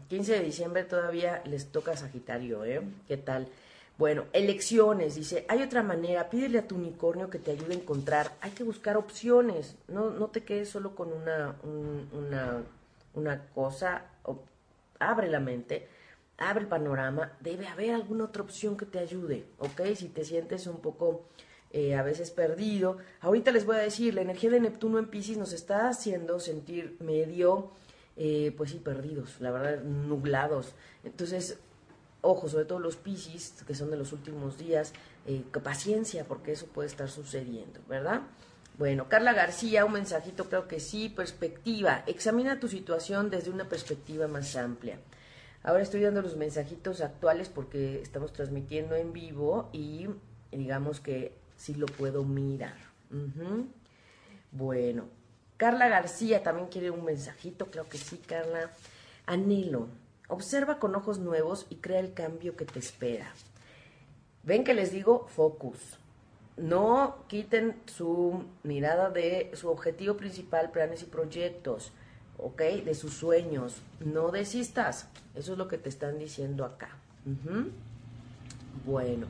[0.09, 2.81] 15 de diciembre todavía les toca Sagitario, ¿eh?
[3.09, 3.49] ¿Qué tal?
[3.99, 8.33] Bueno, elecciones, dice, hay otra manera, pídele a tu unicornio que te ayude a encontrar,
[8.41, 11.57] hay que buscar opciones, no, no te quedes solo con una,
[12.15, 12.63] una,
[13.13, 14.07] una cosa,
[14.99, 15.89] abre la mente
[16.49, 19.83] abre el panorama, debe haber alguna otra opción que te ayude, ¿ok?
[19.95, 21.25] Si te sientes un poco
[21.75, 22.99] eh, a veces perdido.
[23.21, 26.99] Ahorita les voy a decir, la energía de Neptuno en Pisces nos está haciendo sentir
[27.01, 27.71] medio,
[28.17, 30.75] eh, pues sí, perdidos, la verdad, nublados.
[31.03, 31.59] Entonces,
[32.21, 34.93] ojo, sobre todo los Pisces, que son de los últimos días,
[35.27, 38.21] eh, paciencia, porque eso puede estar sucediendo, ¿verdad?
[38.77, 42.05] Bueno, Carla García, un mensajito, creo que sí, perspectiva.
[42.07, 44.99] Examina tu situación desde una perspectiva más amplia.
[45.65, 50.09] Ahora estoy dando los mensajitos actuales porque estamos transmitiendo en vivo y
[50.51, 52.77] digamos que sí lo puedo mirar.
[54.51, 55.05] Bueno,
[55.57, 58.71] Carla García también quiere un mensajito, creo que sí, Carla.
[59.27, 59.87] Anhelo,
[60.29, 63.33] observa con ojos nuevos y crea el cambio que te espera.
[64.43, 65.99] Ven que les digo focus.
[66.57, 71.93] no quiten su mirada de su objetivo principal, planes y proyectos,
[72.43, 72.63] ¿ok?
[72.85, 73.83] De sus sueños.
[74.01, 75.09] No desistas.
[75.35, 76.91] Eso es lo que te están diciendo acá.
[78.85, 79.27] Bueno.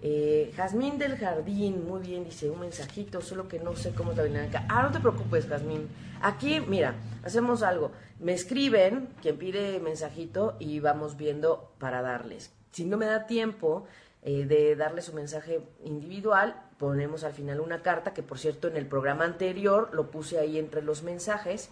[0.00, 4.16] Eh, Jazmín del Jardín, muy bien, dice un mensajito, solo que no sé cómo es
[4.16, 4.64] la dinámica.
[4.68, 5.88] Ah, no te preocupes, Jazmín.
[6.22, 7.90] Aquí, mira, hacemos algo.
[8.20, 12.52] Me escriben, quien pide mensajito, y vamos viendo para darles.
[12.70, 13.86] Si no me da tiempo,
[14.22, 16.60] eh, de darle su mensaje individual.
[16.78, 20.58] Ponemos al final una carta, que por cierto en el programa anterior lo puse ahí
[20.58, 21.70] entre los mensajes.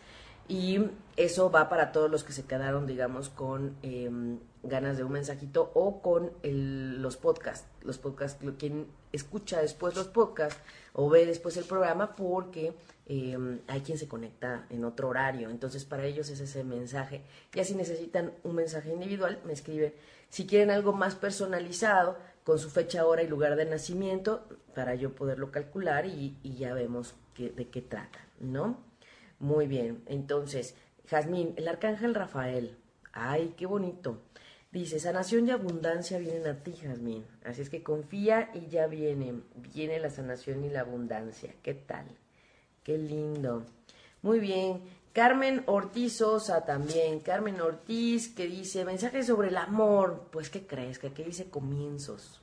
[0.48, 0.78] Y
[1.16, 5.72] eso va para todos los que se quedaron, digamos, con em, ganas de un mensajito
[5.74, 7.66] o con los podcasts.
[7.82, 10.60] Los podcasts, quien escucha después los podcasts
[10.92, 12.74] o ve después el programa, porque
[13.06, 15.50] em, hay quien se conecta en otro horario.
[15.50, 17.22] Entonces, para ellos es ese mensaje.
[17.52, 19.94] Ya si necesitan un mensaje individual, me escriben.
[20.28, 25.12] Si quieren algo más personalizado, con su fecha, hora y lugar de nacimiento para yo
[25.16, 28.78] poderlo calcular y, ya vemos de qué trata, ¿no?
[29.38, 30.74] Muy bien, entonces,
[31.06, 32.76] Jazmín, el arcángel Rafael,
[33.12, 34.18] ay, qué bonito.
[34.72, 37.24] Dice, sanación y abundancia vienen a ti, Jazmín.
[37.44, 39.40] Así es que confía y ya viene,
[39.72, 41.54] viene la sanación y la abundancia.
[41.62, 42.06] ¿Qué tal?
[42.82, 43.64] Qué lindo.
[44.22, 44.82] Muy bien.
[45.12, 47.20] Carmen Ortiz Sosa también.
[47.20, 50.28] Carmen Ortiz que dice, mensaje sobre el amor.
[50.30, 50.98] Pues, ¿qué crees?
[50.98, 52.42] Que aquí dice comienzos.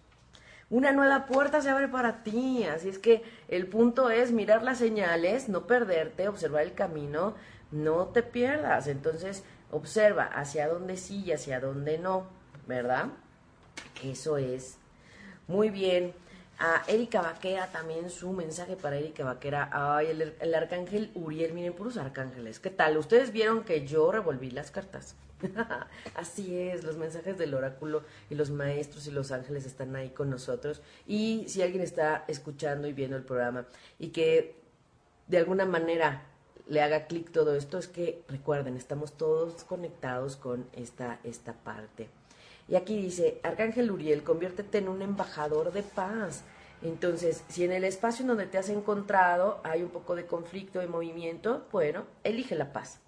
[0.70, 2.64] Una nueva puerta se abre para ti.
[2.64, 7.36] Así es que el punto es mirar las señales, no perderte, observar el camino,
[7.72, 8.88] no te pierdas.
[8.88, 12.26] Entonces, observa hacia dónde sí y hacia dónde no,
[12.68, 13.08] ¿verdad?
[14.04, 14.78] Eso es.
[15.48, 16.14] Muy bien
[16.60, 19.70] a Erika Vaquera también su mensaje para Erika Vaquera.
[19.72, 20.08] Ay,
[20.40, 22.60] el, arcángel Uriel, miren, puros arcángeles.
[22.60, 22.98] ¿Qué tal?
[22.98, 25.16] Ustedes vieron que yo revolví las cartas.
[26.16, 30.30] Así es, los mensajes del oráculo y los maestros y los ángeles están ahí con
[30.30, 30.82] nosotros.
[31.08, 33.66] Y si alguien está escuchando y viendo el programa
[34.00, 34.56] y que
[35.28, 36.24] de alguna manera
[36.68, 42.10] le haga clic todo esto, es que recuerden, estamos todos conectados con esta, esta parte.
[42.68, 46.44] Y aquí dice, Arcángel Uriel, conviértete en un embajador de paz.
[46.82, 50.80] Entonces, si en el espacio en donde te has encontrado hay un poco de conflicto,
[50.80, 53.03] de movimiento, bueno, elige la paz.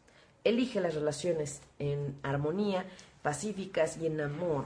[0.45, 2.85] Elige las relaciones en armonía,
[3.21, 4.65] pacíficas y en amor.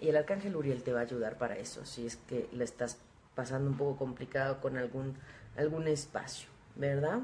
[0.00, 2.96] Y el Arcángel Uriel te va a ayudar para eso, si es que le estás
[3.34, 5.16] pasando un poco complicado con algún,
[5.54, 7.18] algún espacio, ¿verdad?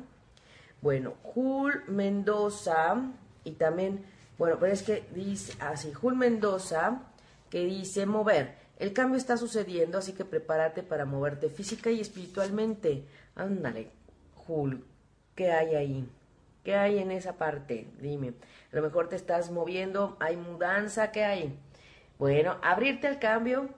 [0.83, 3.11] Bueno, Jul Mendoza
[3.43, 4.05] y también
[4.39, 7.01] bueno, pero es que dice así, Jul Mendoza,
[7.49, 8.55] que dice mover.
[8.79, 13.07] El cambio está sucediendo, así que prepárate para moverte física y espiritualmente.
[13.35, 13.91] Ándale,
[14.35, 14.85] Jul,
[15.35, 16.09] ¿qué hay ahí?
[16.67, 17.87] ¿Qué hay en esa parte?
[18.01, 18.35] Dime.
[18.73, 21.57] A lo mejor te estás moviendo, hay mudanza, ¿qué hay?
[22.19, 23.69] Bueno, abrirte al cambio,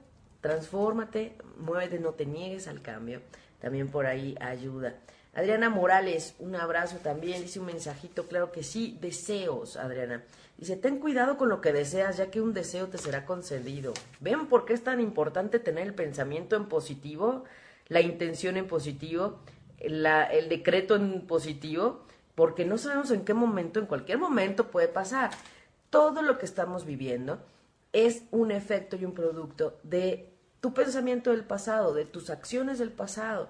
[0.41, 3.21] transfórmate, muévete, no te niegues al cambio.
[3.61, 4.95] También por ahí ayuda.
[5.35, 10.25] Adriana Morales, un abrazo también, dice un mensajito, claro que sí, deseos, Adriana.
[10.57, 13.93] Dice, ten cuidado con lo que deseas, ya que un deseo te será concedido.
[14.21, 17.45] ¿Ven por qué es tan importante tener el pensamiento en positivo,
[17.89, 19.41] la intención en positivo,
[19.79, 22.08] el decreto en positivo?
[22.39, 25.33] Porque no sabemos en qué momento, en cualquier momento puede pasar.
[25.91, 27.41] Todo lo que estamos viviendo
[27.93, 32.93] es un efecto y un producto de tu pensamiento del pasado, de tus acciones del
[32.93, 33.49] pasado.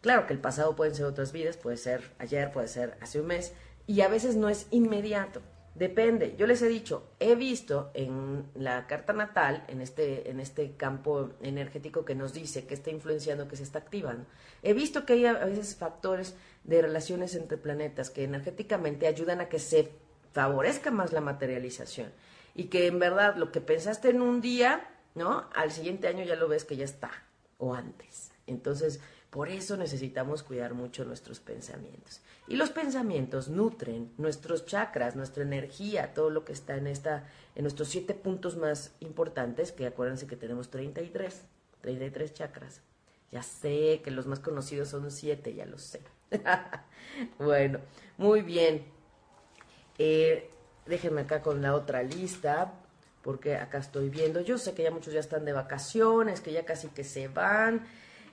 [0.00, 3.26] Claro que el pasado pueden ser otras vidas, puede ser ayer, puede ser hace un
[3.26, 3.52] mes,
[3.88, 5.42] y a veces no es inmediato.
[5.74, 6.36] Depende.
[6.36, 11.30] Yo les he dicho, he visto en la carta natal, en este, en este campo
[11.42, 14.24] energético que nos dice que está influenciando, que se está activando,
[14.62, 19.48] he visto que hay a veces factores de relaciones entre planetas que energéticamente ayudan a
[19.48, 19.90] que se
[20.32, 22.12] favorezca más la materialización
[22.54, 25.48] y que en verdad lo que pensaste en un día, ¿no?
[25.54, 27.10] Al siguiente año ya lo ves que ya está,
[27.58, 28.32] o antes.
[28.46, 32.20] Entonces, por eso necesitamos cuidar mucho nuestros pensamientos.
[32.48, 37.62] Y los pensamientos nutren nuestros chakras, nuestra energía, todo lo que está en esta en
[37.62, 41.42] nuestros siete puntos más importantes, que acuérdense que tenemos 33,
[41.80, 42.80] 33 chakras.
[43.30, 46.00] Ya sé que los más conocidos son siete, ya lo sé.
[47.38, 47.80] bueno,
[48.18, 48.84] muy bien.
[49.98, 50.50] Eh,
[50.86, 52.72] déjenme acá con la otra lista,
[53.22, 54.40] porque acá estoy viendo.
[54.40, 57.86] Yo sé que ya muchos ya están de vacaciones, que ya casi que se van.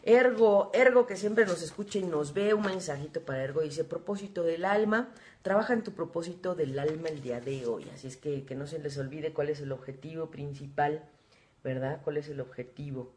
[0.04, 4.44] Ergo, Ergo que siempre nos escucha y nos ve, un mensajito para Ergo, dice, propósito
[4.44, 5.10] del alma,
[5.42, 8.68] trabaja en tu propósito del alma el día de hoy, así es que que no
[8.68, 11.04] se les olvide cuál es el objetivo principal,
[11.62, 12.00] ¿verdad?
[12.06, 13.12] ¿Cuál es el objetivo?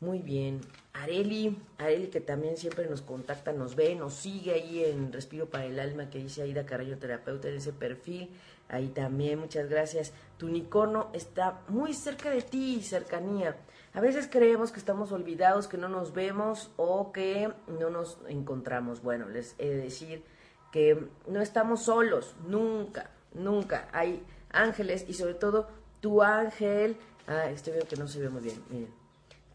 [0.00, 0.60] Muy bien.
[0.92, 5.64] Areli, Areli que también siempre nos contacta, nos ve, nos sigue ahí en Respiro para
[5.64, 8.30] el Alma, que dice Aida Carreño Terapeuta en ese perfil.
[8.68, 10.12] Ahí también, muchas gracias.
[10.36, 13.56] Tu unicornio está muy cerca de ti, cercanía.
[13.94, 19.02] A veces creemos que estamos olvidados, que no nos vemos o que no nos encontramos.
[19.02, 20.24] Bueno, les he de decir
[20.72, 23.88] que no estamos solos, nunca, nunca.
[23.92, 25.68] Hay ángeles y sobre todo
[26.00, 26.98] tu ángel.
[27.26, 28.95] Ah, estoy viendo que no se ve muy bien, miren.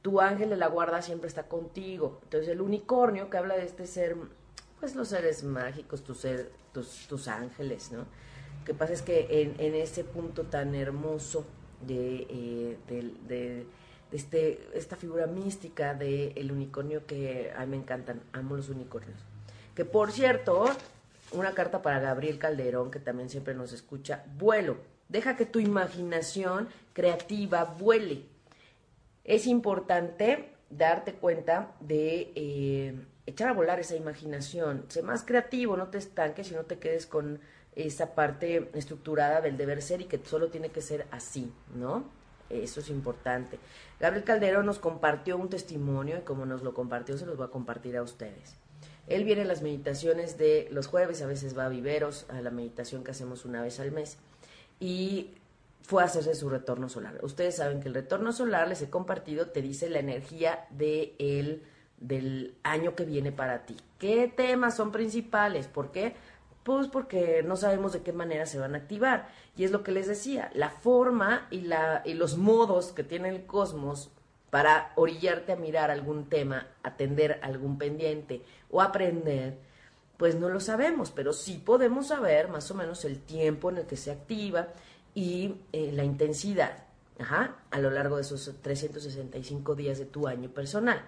[0.02, 2.20] Tu ángel de la guarda siempre está contigo.
[2.24, 4.16] Entonces el unicornio que habla de este ser,
[4.80, 6.16] pues los seres mágicos, tu
[6.74, 8.00] tus, tus ángeles, ¿no?
[8.00, 11.46] Lo que pasa es que en, en ese punto tan hermoso
[11.86, 13.66] de, eh, de
[14.12, 19.20] este, esta figura mística del el unicornio que a mí me encantan, amo los unicornios.
[19.76, 20.66] Que por cierto,
[21.32, 24.78] una carta para Gabriel Calderón, que también siempre nos escucha, vuelo,
[25.10, 28.26] deja que tu imaginación creativa vuele.
[29.24, 35.90] Es importante darte cuenta de eh, echar a volar esa imaginación, sé más creativo, no
[35.90, 37.40] te estanques y no te quedes con
[37.76, 42.04] esa parte estructurada del deber ser y que solo tiene que ser así, ¿no?
[42.50, 43.60] Eso es importante.
[44.00, 47.52] Gabriel Calderón nos compartió un testimonio y como nos lo compartió se los va a
[47.52, 48.56] compartir a ustedes.
[49.08, 52.52] Él viene a las meditaciones de los jueves, a veces va a Viveros, a la
[52.52, 54.18] meditación que hacemos una vez al mes,
[54.80, 55.32] y
[55.82, 57.20] fue a hacerse su retorno solar.
[57.24, 61.64] Ustedes saben que el retorno solar, les he compartido, te dice la energía de el,
[61.98, 63.76] del año que viene para ti.
[64.00, 65.68] ¿Qué temas son principales?
[65.68, 66.16] ¿Por qué?
[66.64, 69.30] Pues porque no sabemos de qué manera se van a activar.
[69.58, 73.30] Y es lo que les decía, la forma y, la, y los modos que tiene
[73.30, 74.12] el cosmos
[74.52, 79.58] para orillarte a mirar algún tema, atender algún pendiente o aprender,
[80.18, 83.86] pues no lo sabemos, pero sí podemos saber más o menos el tiempo en el
[83.88, 84.68] que se activa
[85.14, 90.50] y eh, la intensidad ajá, a lo largo de esos 365 días de tu año
[90.50, 91.02] personal.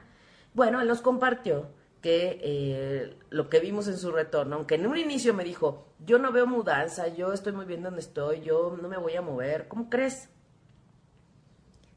[0.54, 1.68] Bueno, él nos compartió
[2.02, 6.20] que eh, lo que vimos en su retorno, aunque en un inicio me dijo, yo
[6.20, 9.68] no veo mudanza, yo estoy muy bien donde estoy, yo no me voy a mover,
[9.68, 10.30] ¿cómo crees?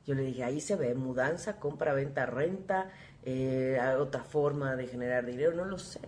[0.06, 2.90] Yo le dije, ahí se ve mudanza, compra, venta, renta,
[3.24, 6.00] eh, otra forma de generar dinero, no lo sé.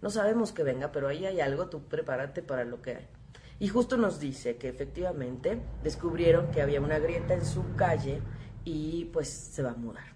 [0.00, 3.08] No sabemos que venga, pero ahí hay algo, tú prepárate para lo que hay.
[3.58, 8.20] Y justo nos dice que efectivamente descubrieron que había una grieta en su calle
[8.64, 10.12] y pues se va a mudar.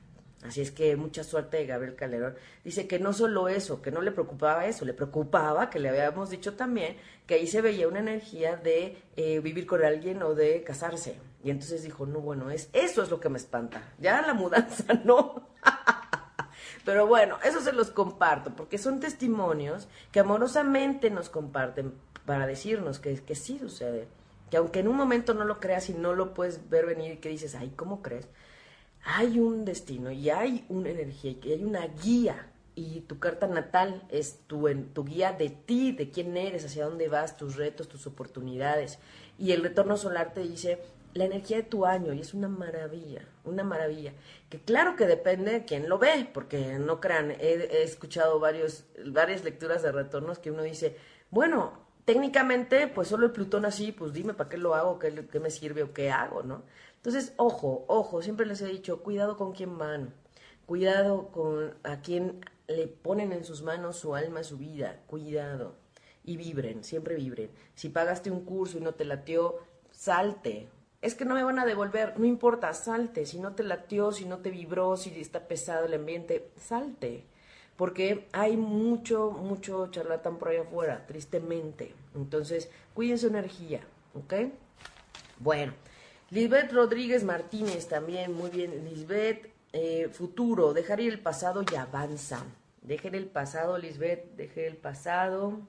[0.46, 2.36] Así es que mucha suerte de Gabriel Calderón.
[2.62, 6.30] Dice que no solo eso, que no le preocupaba eso, le preocupaba, que le habíamos
[6.30, 6.96] dicho también,
[7.26, 11.18] que ahí se veía una energía de eh, vivir con alguien o de casarse.
[11.42, 13.94] Y entonces dijo, no, bueno, es, eso es lo que me espanta.
[13.98, 15.48] Ya la mudanza no.
[16.84, 21.94] Pero bueno, eso se los comparto, porque son testimonios que amorosamente nos comparten
[22.26, 24.08] para decirnos que, que sí sucede.
[24.50, 27.16] Que aunque en un momento no lo creas y no lo puedes ver venir y
[27.16, 28.28] que dices, ay, ¿cómo crees?
[29.04, 32.52] Hay un destino y hay una energía y hay una guía.
[32.74, 37.08] Y tu carta natal es tu, tu guía de ti, de quién eres, hacia dónde
[37.08, 38.98] vas, tus retos, tus oportunidades.
[39.38, 40.82] Y el retorno solar te dice,
[41.16, 44.12] la energía de tu año y es una maravilla, una maravilla.
[44.48, 49.44] Que claro que depende de quién lo ve, porque no crean, he, escuchado varios, varias
[49.44, 50.96] lecturas de retornos que uno dice,
[51.30, 55.50] bueno, técnicamente, pues solo el Plutón así, pues dime para qué lo hago, qué, me
[55.50, 56.62] sirve o qué hago, ¿no?
[56.94, 60.14] Entonces, ojo, ojo, siempre les he dicho, cuidado con quién van,
[60.64, 65.74] cuidado con a quién le ponen en sus manos su alma, su vida, cuidado.
[66.24, 67.50] Y vibren, siempre vibren.
[67.74, 69.56] Si pagaste un curso y no te latió,
[69.90, 70.68] salte,
[71.02, 74.24] es que no me van a devolver, no importa, salte, si no te latió, si
[74.24, 77.26] no te vibró, si está pesado el ambiente, salte,
[77.76, 81.94] porque hay mucho, mucho charlatán por ahí afuera, tristemente.
[82.14, 83.80] Entonces, cuiden su energía,
[84.14, 84.34] ¿ok?
[85.38, 85.74] Bueno,
[86.30, 92.42] Lisbeth Rodríguez Martínez también, muy bien, Lisbeth, eh, futuro, dejar ir el pasado y avanza.
[92.82, 95.60] Dejen el pasado, Lisbeth, deje el pasado.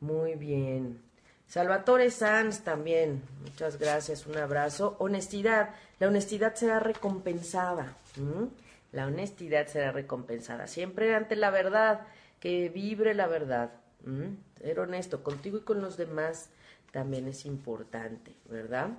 [0.00, 1.02] Muy bien.
[1.46, 4.96] Salvatore Sanz también, muchas gracias, un abrazo.
[4.98, 7.96] Honestidad, la honestidad será recompensada.
[8.92, 10.66] La honestidad será recompensada.
[10.66, 12.06] Siempre ante la verdad,
[12.40, 13.72] que vibre la verdad.
[14.58, 16.50] Ser honesto contigo y con los demás
[16.92, 18.90] también es importante, ¿verdad?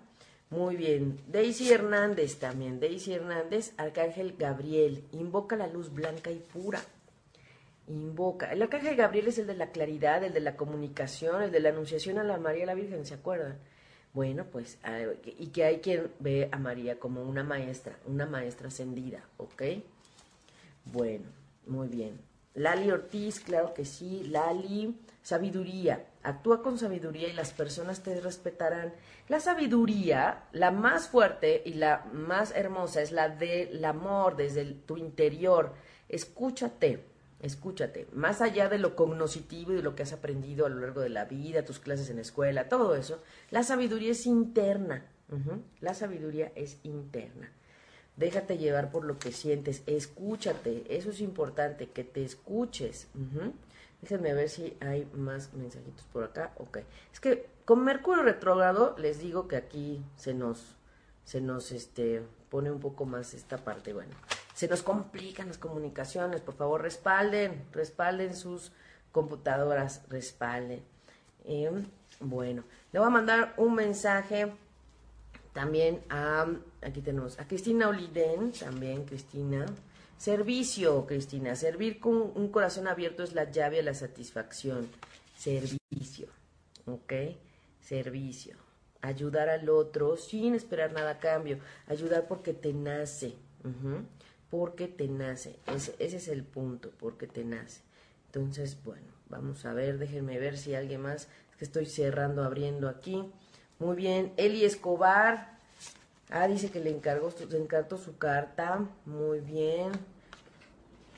[0.49, 1.19] Muy bien.
[1.27, 2.79] Daisy Hernández también.
[2.79, 6.81] Daisy Hernández, Arcángel Gabriel, invoca la luz blanca y pura
[7.89, 8.51] invoca.
[8.51, 11.69] El arcángel Gabriel es el de la claridad, el de la comunicación, el de la
[11.69, 13.57] anunciación a la María la Virgen, ¿se acuerdan?
[14.13, 14.79] Bueno, pues,
[15.37, 19.61] y que hay quien ve a María como una maestra, una maestra ascendida, ¿ok?
[20.85, 21.25] Bueno,
[21.67, 22.19] muy bien.
[22.55, 24.23] Lali Ortiz, claro que sí.
[24.23, 26.07] Lali, sabiduría.
[26.23, 28.93] Actúa con sabiduría y las personas te respetarán.
[29.27, 34.97] La sabiduría, la más fuerte y la más hermosa, es la del amor desde tu
[34.97, 35.73] interior.
[36.09, 37.05] Escúchate,
[37.41, 38.07] escúchate.
[38.13, 41.09] Más allá de lo cognoscitivo y de lo que has aprendido a lo largo de
[41.09, 43.21] la vida, tus clases en la escuela, todo eso,
[43.51, 45.05] la sabiduría es interna.
[45.79, 47.51] La sabiduría es interna.
[48.17, 53.07] Déjate llevar por lo que sientes, escúchate, eso es importante, que te escuches.
[54.01, 56.53] Déjenme ver si hay más mensajitos por acá.
[56.57, 56.79] Ok.
[57.13, 60.75] Es que con Mercurio retrógrado les digo que aquí se nos,
[61.23, 63.93] se nos este, pone un poco más esta parte.
[63.93, 64.15] Bueno,
[64.59, 66.41] se nos complican las comunicaciones.
[66.41, 68.73] Por favor, respalden, respalden sus
[69.13, 70.83] computadoras, respalden.
[71.45, 71.85] Em,
[72.19, 74.51] bueno, le voy a mandar un mensaje
[75.53, 76.45] también a,
[76.81, 79.65] aquí tenemos a Cristina Oliden, también Cristina.
[80.17, 81.55] Servicio, Cristina.
[81.55, 84.89] Servir con un corazón abierto es la llave a la satisfacción.
[85.37, 86.27] Servicio,
[86.85, 87.13] ¿ok?
[87.79, 88.57] Servicio.
[88.99, 91.59] Ayudar al otro sin esperar nada a cambio.
[91.87, 93.37] Ayudar porque te nace.
[94.49, 95.59] Porque te nace.
[95.67, 97.81] Ese, es el punto, porque te nace.
[98.27, 101.27] Entonces, bueno, vamos a ver, déjenme ver si alguien más.
[101.51, 103.23] Es que estoy cerrando, abriendo aquí.
[103.79, 105.57] Muy bien, Eli Escobar.
[106.29, 108.87] Ah, dice que le encargó, le su carta.
[109.05, 109.91] Muy bien.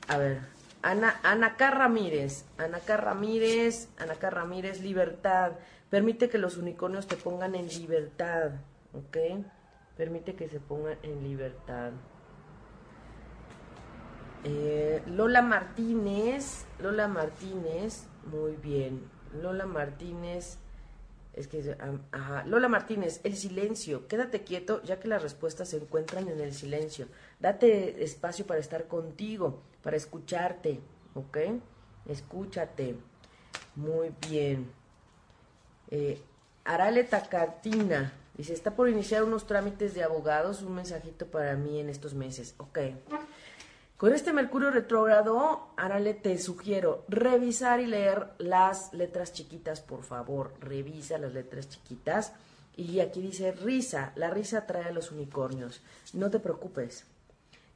[0.08, 0.40] A ver,
[0.82, 1.70] Ana, Ana K.
[1.70, 2.44] Ramírez.
[2.58, 2.96] Ana K.
[2.96, 4.30] Ramírez, Ana K.
[4.30, 5.52] Ramírez, libertad.
[5.90, 8.52] Permite que los unicornios te pongan en libertad.
[8.92, 9.16] ¿Ok?
[9.96, 11.92] Permite que se pongan en libertad.
[14.44, 19.08] Eh, Lola Martínez, Lola Martínez, muy bien.
[19.40, 20.58] Lola Martínez,
[21.32, 21.76] es que,
[22.10, 22.44] ajá.
[22.46, 24.06] Lola Martínez, el silencio.
[24.08, 27.06] Quédate quieto ya que las respuestas se encuentran en el silencio.
[27.40, 30.80] Date espacio para estar contigo, para escucharte,
[31.14, 31.38] ¿ok?
[32.06, 32.96] Escúchate.
[33.76, 34.70] Muy bien.
[35.90, 36.20] Eh,
[36.64, 41.88] Arale Tacatina dice, está por iniciar unos trámites de abogados, un mensajito para mí en
[41.88, 42.54] estos meses.
[42.58, 42.78] Ok.
[44.02, 50.54] Con este Mercurio retrógrado, Arale, te sugiero revisar y leer las letras chiquitas, por favor.
[50.58, 52.32] Revisa las letras chiquitas.
[52.76, 54.10] Y aquí dice risa.
[54.16, 55.82] La risa trae a los unicornios.
[56.14, 57.06] No te preocupes.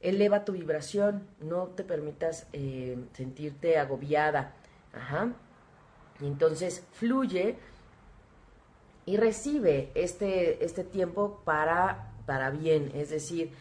[0.01, 1.25] Eleva tu vibración.
[1.39, 4.53] No te permitas eh, sentirte agobiada.
[4.91, 5.31] Ajá.
[6.19, 7.55] Entonces fluye
[9.05, 12.91] y recibe este, este tiempo para, para bien.
[12.95, 13.53] Es decir,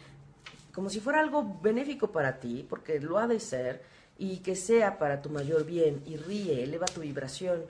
[0.76, 3.80] como si fuera algo benéfico para ti, porque lo ha de ser,
[4.18, 7.64] y que sea para tu mayor bien, y ríe, eleva tu vibración.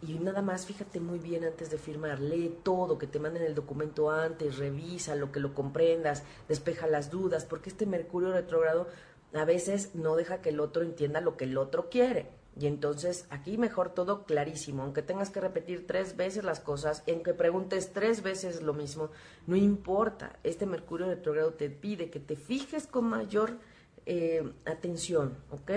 [0.00, 3.54] Y nada más, fíjate muy bien antes de firmar, lee todo, que te manden el
[3.54, 8.88] documento antes, revisa lo que lo comprendas, despeja las dudas, porque este Mercurio retrógrado
[9.34, 12.39] a veces no deja que el otro entienda lo que el otro quiere.
[12.58, 17.22] Y entonces aquí mejor todo clarísimo, aunque tengas que repetir tres veces las cosas, en
[17.22, 19.10] que preguntes tres veces lo mismo,
[19.46, 23.58] no importa, este Mercurio retrógrado te pide que te fijes con mayor
[24.06, 25.70] eh, atención, ¿ok?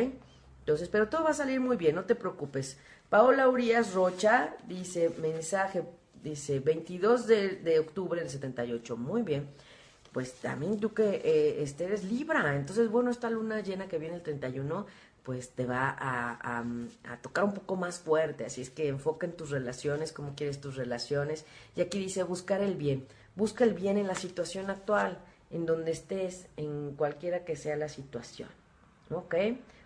[0.60, 2.78] Entonces, pero todo va a salir muy bien, no te preocupes.
[3.10, 5.84] Paola Urias Rocha dice, mensaje,
[6.24, 9.50] dice, 22 de, octubre del 78, muy bien.
[10.12, 14.16] Pues también tú que eh, este eres Libra, entonces bueno, esta luna llena que viene
[14.16, 14.86] el 31
[15.24, 16.64] pues te va a,
[17.22, 18.46] tocar un poco más fuerte.
[18.46, 21.46] Así es que enfoca en tus relaciones, cómo quieres tus relaciones.
[21.76, 23.08] Y aquí dice buscar el bien.
[23.36, 25.20] Busca el bien en la situación actual,
[25.50, 28.50] en donde estés, en cualquiera que sea la situación.
[29.10, 29.36] ¿Ok?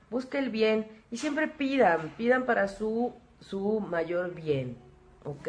[0.09, 4.77] Busca el bien y siempre pidan, pidan para su, su mayor bien.
[5.23, 5.47] ¿Ok?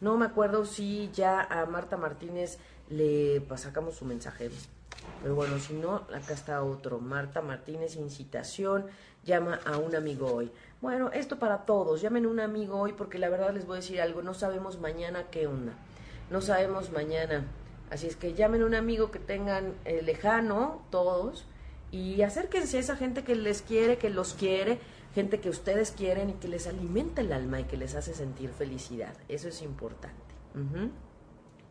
[0.00, 2.58] No me acuerdo si ya a Marta Martínez
[2.90, 4.50] le sacamos su mensaje.
[5.22, 6.98] Pero bueno, si no, acá está otro.
[6.98, 8.86] Marta Martínez, incitación,
[9.24, 10.50] llama a un amigo hoy.
[10.80, 13.80] Bueno, esto para todos, llamen a un amigo hoy porque la verdad les voy a
[13.80, 15.72] decir algo, no sabemos mañana qué onda.
[16.30, 17.44] No sabemos mañana.
[17.90, 21.46] Así es que llamen a un amigo que tengan eh, lejano, todos,
[21.90, 24.80] y acérquense a esa gente que les quiere, que los quiere,
[25.14, 28.50] gente que ustedes quieren y que les alimenta el alma y que les hace sentir
[28.50, 29.14] felicidad.
[29.28, 30.34] Eso es importante.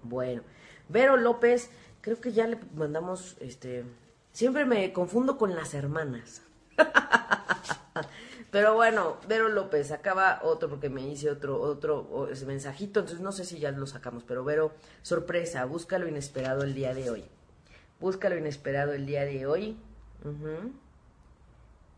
[0.09, 0.41] Bueno,
[0.89, 1.69] Vero López
[2.05, 3.83] Creo que ya le mandamos, este,
[4.31, 6.43] siempre me confundo con las hermanas.
[8.51, 13.43] Pero bueno, Vero López, acaba otro porque me hice otro, otro mensajito, entonces no sé
[13.43, 17.25] si ya lo sacamos, pero Vero, sorpresa, busca lo inesperado el día de hoy.
[17.99, 19.75] Busca lo inesperado el día de hoy.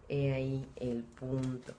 [0.07, 1.73] He ahí el punto.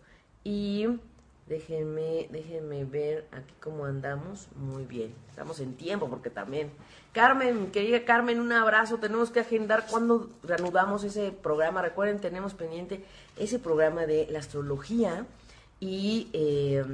[0.44, 1.00] Y
[1.48, 4.48] Déjenme, déjenme ver aquí cómo andamos.
[4.54, 6.70] Muy bien, estamos en tiempo porque también.
[7.12, 8.98] Carmen, querida Carmen, un abrazo.
[8.98, 11.80] Tenemos que agendar cuando reanudamos ese programa.
[11.80, 13.02] Recuerden, tenemos pendiente
[13.38, 15.24] ese programa de la astrología
[15.80, 16.84] y eh,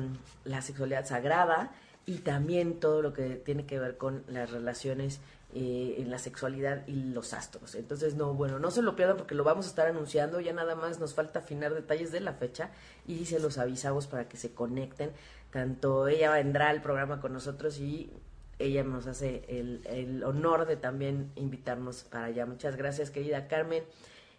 [0.45, 1.73] la sexualidad sagrada
[2.07, 5.21] y también todo lo que tiene que ver con las relaciones
[5.57, 7.77] eh, en la sexualidad y los astros.
[7.77, 10.75] Entonces, no, bueno, no se lo pierdan porque lo vamos a estar anunciando, ya nada
[10.75, 12.71] más nos falta afinar detalles de la fecha
[13.07, 15.13] y se los avisamos para que se conecten.
[15.53, 18.11] Tanto ella vendrá al programa con nosotros y
[18.59, 22.47] ella nos hace el, honor de también invitarnos para allá.
[22.47, 23.85] Muchas gracias, querida Carmen.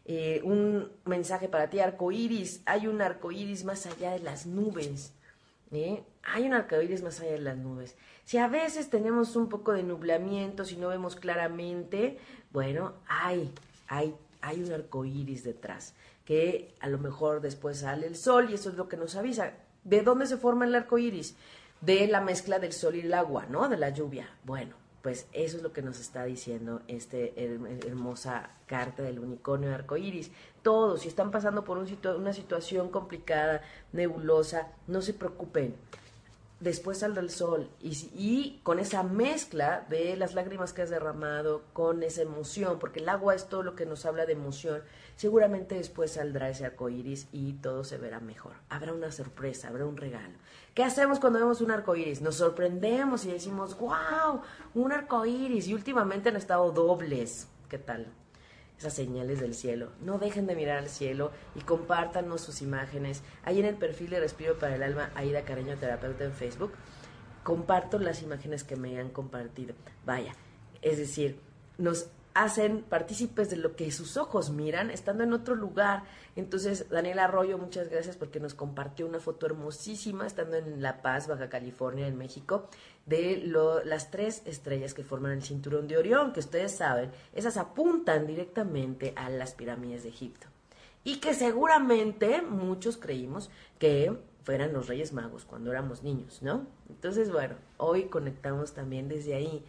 [0.04, 2.62] Eh, un mensaje para ti, arcoíris.
[2.66, 5.14] Hay un arcoíris más allá de las nubes.
[5.72, 6.04] ¿eh?
[6.24, 7.96] Hay un arcoíris más allá de las nubes.
[8.26, 12.18] Si a veces tenemos un poco de nublamiento, si no vemos claramente,
[12.52, 13.54] bueno, hay,
[13.88, 15.94] hay, hay un arco iris detrás,
[16.26, 19.54] que a lo mejor después sale el sol y eso es lo que nos avisa.
[19.84, 21.36] ¿De dónde se forma el arco iris?
[21.82, 23.70] De la mezcla del sol y el agua, ¿no?
[23.70, 24.28] De la lluvia.
[24.44, 29.76] Bueno, pues eso es lo que nos está diciendo esta hermosa carta del unicornio de
[29.76, 30.32] arco iris.
[30.64, 33.62] Todos, si están pasando por una situación complicada,
[33.94, 35.76] nebulosa, no se preocupen
[36.60, 42.04] después saldrá el sol y, con esa mezcla de las lágrimas que has derramado, con
[42.04, 44.82] esa emoción, porque el agua es todo lo que nos habla de emoción,
[45.16, 48.54] seguramente después saldrá ese arco iris y todo se verá mejor.
[48.70, 50.36] Habrá una sorpresa, habrá un regalo.
[50.74, 52.22] ¿Qué hacemos cuando vemos un arco iris?
[52.22, 54.42] Nos sorprendemos y decimos, wow,
[54.74, 55.68] un arco iris.
[55.68, 57.48] Y últimamente han estado dobles.
[57.70, 58.08] ¿Qué tal?
[58.78, 59.92] Esas señales del cielo.
[60.02, 63.24] No dejen de mirar al cielo y compártanos sus imágenes.
[63.44, 66.74] Ahí en el perfil de Respiro para el Alma, Aida Careño Terapeuta en Facebook,
[67.44, 69.76] comparto las imágenes que me han compartido.
[70.06, 70.34] Vaya,
[70.82, 71.40] es decir,
[71.78, 76.04] nos hacen partícipes de lo que sus ojos miran estando en otro lugar.
[76.36, 81.28] Entonces, Daniel Arroyo, muchas gracias porque nos compartió una foto hermosísima estando en La Paz,
[81.30, 82.68] Baja California, en México,
[83.06, 83.42] de
[83.86, 89.14] las tres estrellas que forman el cinturón de Orión, que ustedes saben, esas apuntan directamente
[89.16, 90.48] a las pirámides de Egipto.
[91.06, 94.14] Y que seguramente muchos creímos que
[94.44, 96.68] fueran los Reyes Magos cuando éramos niños, ¿no?
[96.90, 99.64] Entonces, bueno, hoy conectamos también desde ahí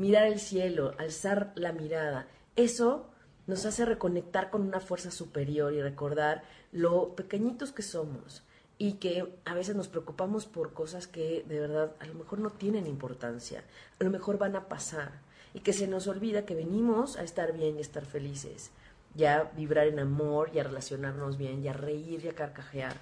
[0.00, 2.26] mirar el cielo, alzar la mirada,
[2.56, 3.10] eso
[3.46, 6.42] nos hace reconectar con una fuerza superior y recordar
[6.72, 8.42] lo pequeñitos que somos
[8.78, 12.48] y que a veces nos preocupamos por cosas que de verdad a lo mejor no
[12.48, 13.62] tienen importancia,
[14.00, 15.20] a lo mejor van a pasar
[15.52, 18.70] y que se nos olvida que venimos a estar bien y estar felices,
[19.14, 22.96] ya vibrar en amor, ya relacionarnos bien, ya reír, ya carcajear.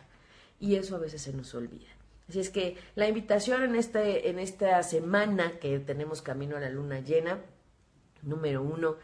[0.59, 1.98] Y eso a veces se nos olvida.
[2.29, 6.69] Así es que la invitación en, este, en esta semana que tenemos camino a la
[6.69, 7.41] luna llena,
[8.23, 8.97] número uno,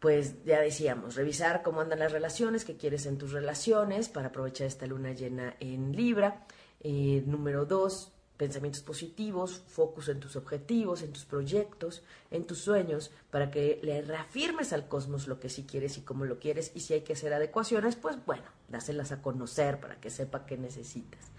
[0.00, 4.66] pues ya decíamos, revisar cómo andan las relaciones, qué quieres en tus relaciones para aprovechar
[4.66, 6.44] esta luna llena en Libra.
[6.80, 13.12] Eh, número dos, pensamientos positivos, focus en tus objetivos, en tus proyectos, en tus sueños,
[13.30, 16.72] para que le reafirmes al cosmos lo que sí quieres y cómo lo quieres.
[16.74, 20.58] Y si hay que hacer adecuaciones, pues bueno, dáselas a conocer para que sepa qué
[20.58, 21.30] necesitas.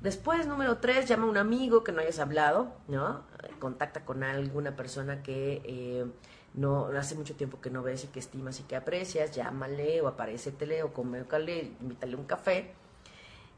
[0.00, 3.24] Después, número tres, llama a un amigo que no hayas hablado, ¿no?
[3.58, 6.06] Contacta con alguna persona que eh,
[6.54, 10.08] no hace mucho tiempo que no ves y que estimas y que aprecias, llámale o
[10.08, 12.74] aparecetele o comécale, invítale un café.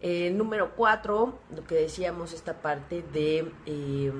[0.01, 4.13] Eh, número cuatro, lo que decíamos, esta parte de eh,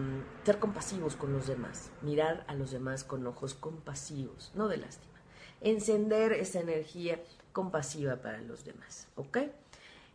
[0.45, 5.15] ser compasivos con los demás, mirar a los demás con ojos compasivos, no de lástima.
[5.61, 7.21] Encender esa energía
[7.53, 9.39] compasiva para los demás, ¿ok?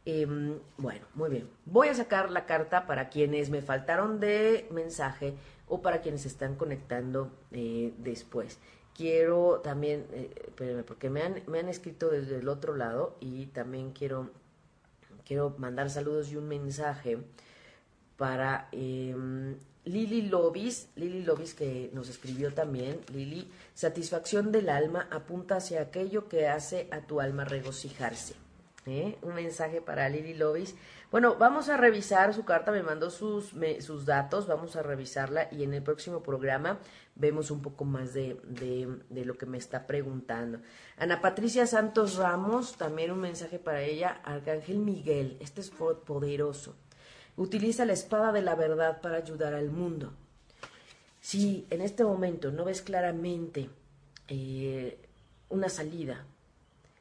[0.06, 1.49] Em, bueno, muy bien.
[1.66, 5.36] Voy a sacar la carta para quienes me faltaron de mensaje
[5.68, 8.60] o para quienes están conectando eh, después.
[8.93, 13.47] Quiero también, eh, espérenme, porque me han, me han escrito desde el otro lado y
[13.47, 14.30] también quiero,
[15.26, 17.18] quiero mandar saludos y un mensaje
[18.18, 25.56] para em, Lili Lobis, Lili Lobis que nos escribió también, Lili, satisfacción del alma apunta
[25.58, 28.43] hacia aquello que hace a tu alma regocijarse.
[28.86, 29.17] ¿Eh?
[29.21, 30.75] Un mensaje para Lili Lovis.
[31.11, 35.63] Bueno, vamos a revisar su carta, me mandó sus, sus datos, vamos a revisarla y
[35.63, 36.79] en el próximo programa
[37.15, 40.59] vemos un poco más de, de, lo que me está preguntando.
[40.97, 44.21] Ana Patricia Santos Ramos, también un mensaje para ella.
[44.23, 46.75] Arcángel Miguel, este es poderoso.
[47.36, 50.13] Utiliza la espada de la verdad para ayudar al mundo.
[51.21, 53.69] Si en este momento no ves claramente
[54.27, 54.97] eh,
[55.49, 56.25] una salida,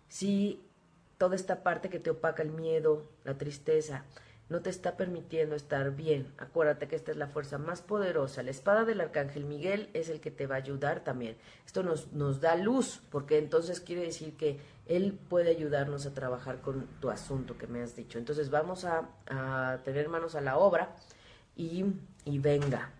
[0.09, 0.61] si
[1.23, 4.03] toda esta parte que te opaca el miedo, la tristeza,
[4.49, 6.35] no te está permitiendo estar bien.
[6.37, 8.43] Acuérdate que esta es la fuerza más poderosa.
[8.43, 11.37] La espada del arcángel Miguel es el que te va a ayudar también.
[11.65, 16.61] Esto nos, nos da luz, porque entonces quiere decir que él puede ayudarnos a trabajar
[16.61, 18.19] con tu asunto que me has dicho.
[18.19, 20.97] Entonces vamos a, a tener manos a la obra
[21.55, 21.85] y,
[22.25, 22.91] y venga,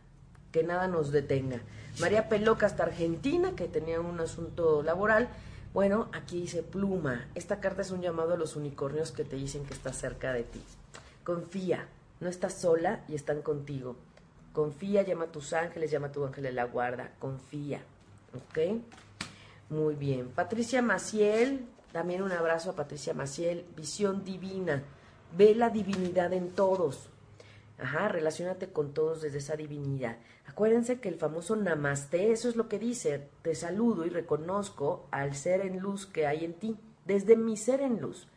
[0.53, 1.59] que nada nos detenga.
[1.99, 5.29] María Peloca hasta Argentina, que tenía un asunto laboral.
[5.73, 7.29] Bueno, aquí dice pluma.
[7.35, 10.43] Esta carta es un llamado a los unicornios que te dicen que está cerca de
[10.43, 10.63] ti.
[11.25, 11.89] Confía,
[12.21, 13.97] no estás sola y están contigo.
[14.53, 17.13] Confía, llama a tus ángeles, llama a tu ángel de la guarda.
[17.19, 17.81] Confía,
[18.35, 18.83] ¿ok?
[19.71, 20.29] Muy bien.
[20.29, 23.65] Patricia Maciel, también un abrazo a Patricia Maciel.
[23.75, 24.83] Visión divina.
[25.35, 27.09] Ve la divinidad en todos.
[27.79, 30.19] Ajá, relacionate con todos desde esa divinidad.
[30.47, 35.35] Acuérdense que el famoso namaste, eso es lo que dice, te saludo y reconozco al
[35.35, 38.29] ser en luz que hay en ti, desde mi ser en luz.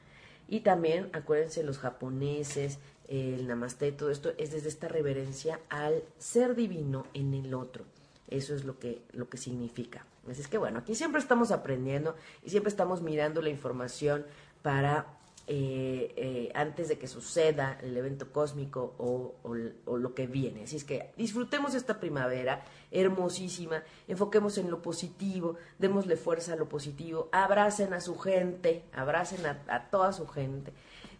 [0.48, 6.56] Y también acuérdense los japoneses, el namaste, todo esto es desde esta reverencia al ser
[6.56, 7.86] divino en el otro.
[8.28, 10.06] Eso es lo que, lo que significa.
[10.30, 14.26] Así es que bueno, aquí siempre estamos aprendiendo y siempre estamos mirando la información
[14.64, 15.15] para
[15.48, 19.36] eh, eh, antes de que suceda el evento cósmico o,
[19.98, 20.64] lo que viene.
[20.64, 26.68] Así es que disfrutemos esta primavera hermosísima, enfoquemos en lo positivo, démosle fuerza a lo
[26.68, 30.74] positivo, abracen a su gente, abracen a, a toda su gente,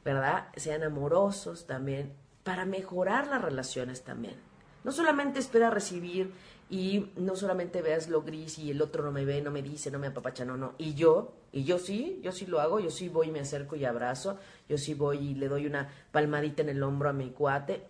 [0.04, 0.48] ¿verdad?
[0.56, 2.14] Sean amorosos también,
[2.44, 4.36] para mejorar las relaciones también.
[4.84, 6.32] No solamente espera recibir
[6.70, 9.92] y no solamente veas lo gris y el otro no me ve, no me dice,
[9.92, 10.74] no me apapacha, no, no.
[10.78, 13.76] Y yo, y yo sí, yo sí lo hago, yo sí voy y me acerco
[13.76, 17.30] y abrazo, yo sí voy y le doy una palmadita en el hombro a mi
[17.30, 17.84] cuate,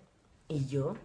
[0.47, 0.95] y yo.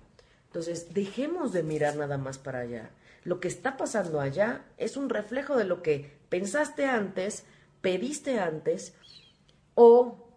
[0.47, 2.91] Entonces, dejemos de mirar nada más para allá.
[3.23, 7.45] Lo que está pasando allá es un reflejo de lo que pensaste antes,
[7.81, 8.95] pediste antes,
[9.75, 10.30] o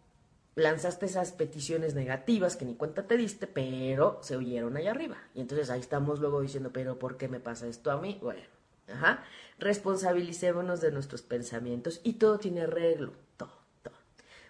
[0.55, 5.17] lanzaste esas peticiones negativas que ni cuenta te diste, pero se oyeron allá arriba.
[5.33, 8.19] Y entonces ahí estamos luego diciendo, pero ¿por qué me pasa esto a mí?
[8.21, 8.41] Bueno,
[8.87, 9.23] ajá.
[9.59, 13.51] Responsabilicémonos de nuestros pensamientos y todo tiene arreglo, todo,
[13.81, 13.93] todo.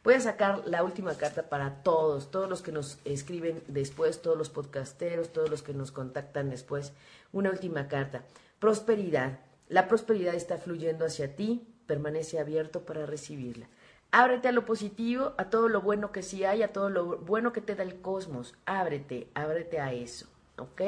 [0.04, 4.38] Voy a sacar la última carta para todos, todos los que nos escriben después, todos
[4.38, 6.94] los podcasteros, todos los que nos contactan después.
[7.32, 8.24] Una última carta.
[8.60, 9.40] Prosperidad.
[9.70, 13.68] La prosperidad está fluyendo hacia ti, permanece abierto para recibirla.
[14.16, 17.52] Ábrete a lo positivo, a todo lo bueno que sí hay, a todo lo bueno
[17.52, 18.54] que te da el cosmos.
[18.68, 20.28] Ábrete, ábrete a eso,
[20.60, 20.82] ¿ok?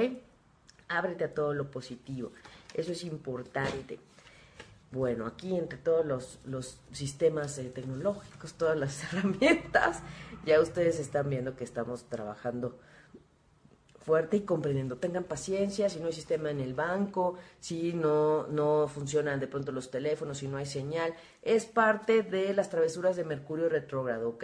[0.89, 2.31] Ábrete a todo lo positivo.
[2.75, 3.97] Eso es importante.
[4.91, 10.03] Bueno, aquí entre todos los, los sistemas eh, tecnológicos, todas las herramientas,
[10.45, 12.77] ya ustedes están viendo que estamos trabajando
[14.05, 14.97] fuerte y comprendiendo.
[14.97, 19.71] Tengan paciencia, si no hay sistema en el banco, si no, no funcionan de pronto
[19.71, 21.15] los teléfonos, si no hay señal.
[21.41, 24.43] Es parte de las travesuras de Mercurio retrógrado, ¿ok?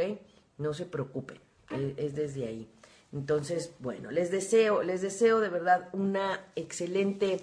[0.57, 1.38] No se preocupen,
[1.70, 2.68] es, es desde ahí.
[3.14, 7.41] Entonces, bueno, les deseo, les deseo de verdad una excelente,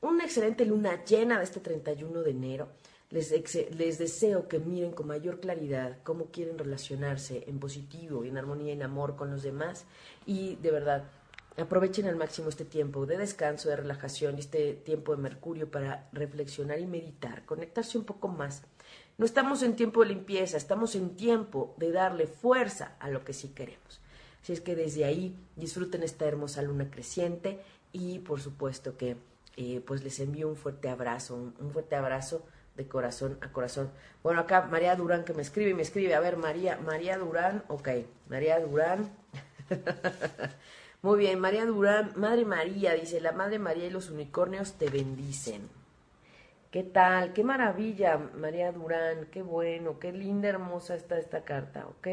[0.00, 2.68] una excelente luna llena de este 31 de enero.
[3.10, 3.30] Les,
[3.74, 8.82] les, deseo que miren con mayor claridad cómo quieren relacionarse en positivo, en armonía, en
[8.82, 9.86] amor con los demás.
[10.26, 11.04] Y de verdad,
[11.58, 16.78] Aprovechen al máximo este tiempo de descanso, de relajación, este tiempo de Mercurio para reflexionar
[16.78, 18.62] y meditar, conectarse un poco más.
[19.16, 23.32] No estamos en tiempo de limpieza, estamos en tiempo de darle fuerza a lo que
[23.32, 24.00] sí queremos.
[24.40, 29.16] Así es que desde ahí disfruten esta hermosa luna creciente y por supuesto que
[29.56, 32.46] eh, pues les envío un fuerte abrazo, un, un fuerte abrazo
[32.76, 33.90] de corazón a corazón.
[34.22, 37.64] Bueno, acá María Durán que me escribe y me escribe, a ver, María, María Durán,
[37.66, 37.88] ok,
[38.28, 39.10] María Durán.
[41.00, 45.68] Muy bien, María Durán, Madre María, dice, la Madre María y los unicornios te bendicen.
[46.72, 47.32] ¿Qué tal?
[47.32, 52.08] Qué maravilla, María Durán, qué bueno, qué linda, hermosa está esta carta, ¿ok?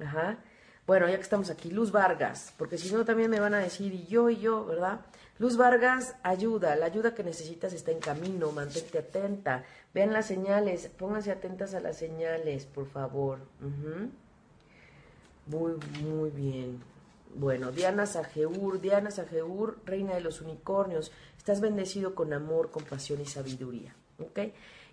[0.00, 0.38] Ajá.
[0.86, 3.92] Bueno, ya que estamos aquí, Luz Vargas, porque si no también me van a decir,
[3.92, 5.00] y yo, y yo, ¿verdad?
[5.40, 10.88] Luz Vargas, ayuda, la ayuda que necesitas está en camino, mantente atenta, vean las señales,
[10.96, 13.40] pónganse atentas a las señales, por favor.
[15.46, 16.95] Muy, muy bien.
[17.34, 23.26] Bueno, Diana Sajeur, Diana Sajeur, reina de los unicornios, estás bendecido con amor, compasión y
[23.26, 23.94] sabiduría.
[24.18, 24.38] ¿Ok?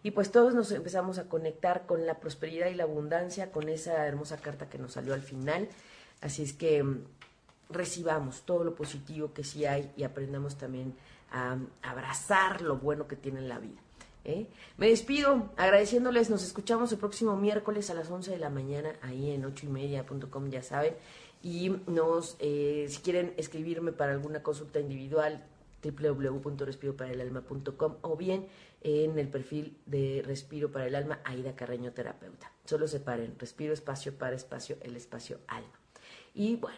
[0.03, 4.05] Y pues todos nos empezamos a conectar con la prosperidad y la abundancia, con esa
[4.05, 5.69] hermosa carta que nos salió al final.
[6.19, 7.03] Así es que mm,
[7.69, 10.93] recibamos todo lo positivo que sí hay y aprendamos también
[11.31, 13.79] a, abrazar lo bueno que tiene en la vida.
[14.25, 14.47] ¿eh?
[14.77, 19.31] Me despido agradeciéndoles, nos escuchamos el próximo miércoles a las 11 de la mañana ahí
[19.31, 20.95] en ochoymedia.com, ya saben
[21.43, 25.45] y nos, eh, si quieren escribirme para alguna consulta individual,
[25.83, 28.47] www.respiroparaelalma.com o bien
[28.81, 32.49] en el perfil de Respiro para el Alma, Aida Carreño Terapeuta.
[32.63, 35.77] Solo separen, respiro espacio para espacio, el espacio alma.
[36.33, 36.77] Y bueno,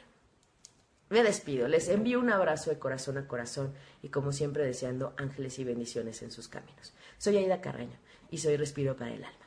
[1.10, 5.60] me despido, les envío un abrazo de corazón a corazón y como siempre deseando ángeles
[5.60, 6.96] y bendiciones en sus caminos.
[7.20, 8.00] Soy Aida Carraño
[8.32, 9.46] y soy Respiro para el Alma.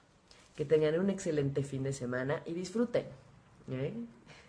[0.55, 3.07] Que tengan un excelente fin de semana y disfruten.
[3.71, 3.93] ¿eh?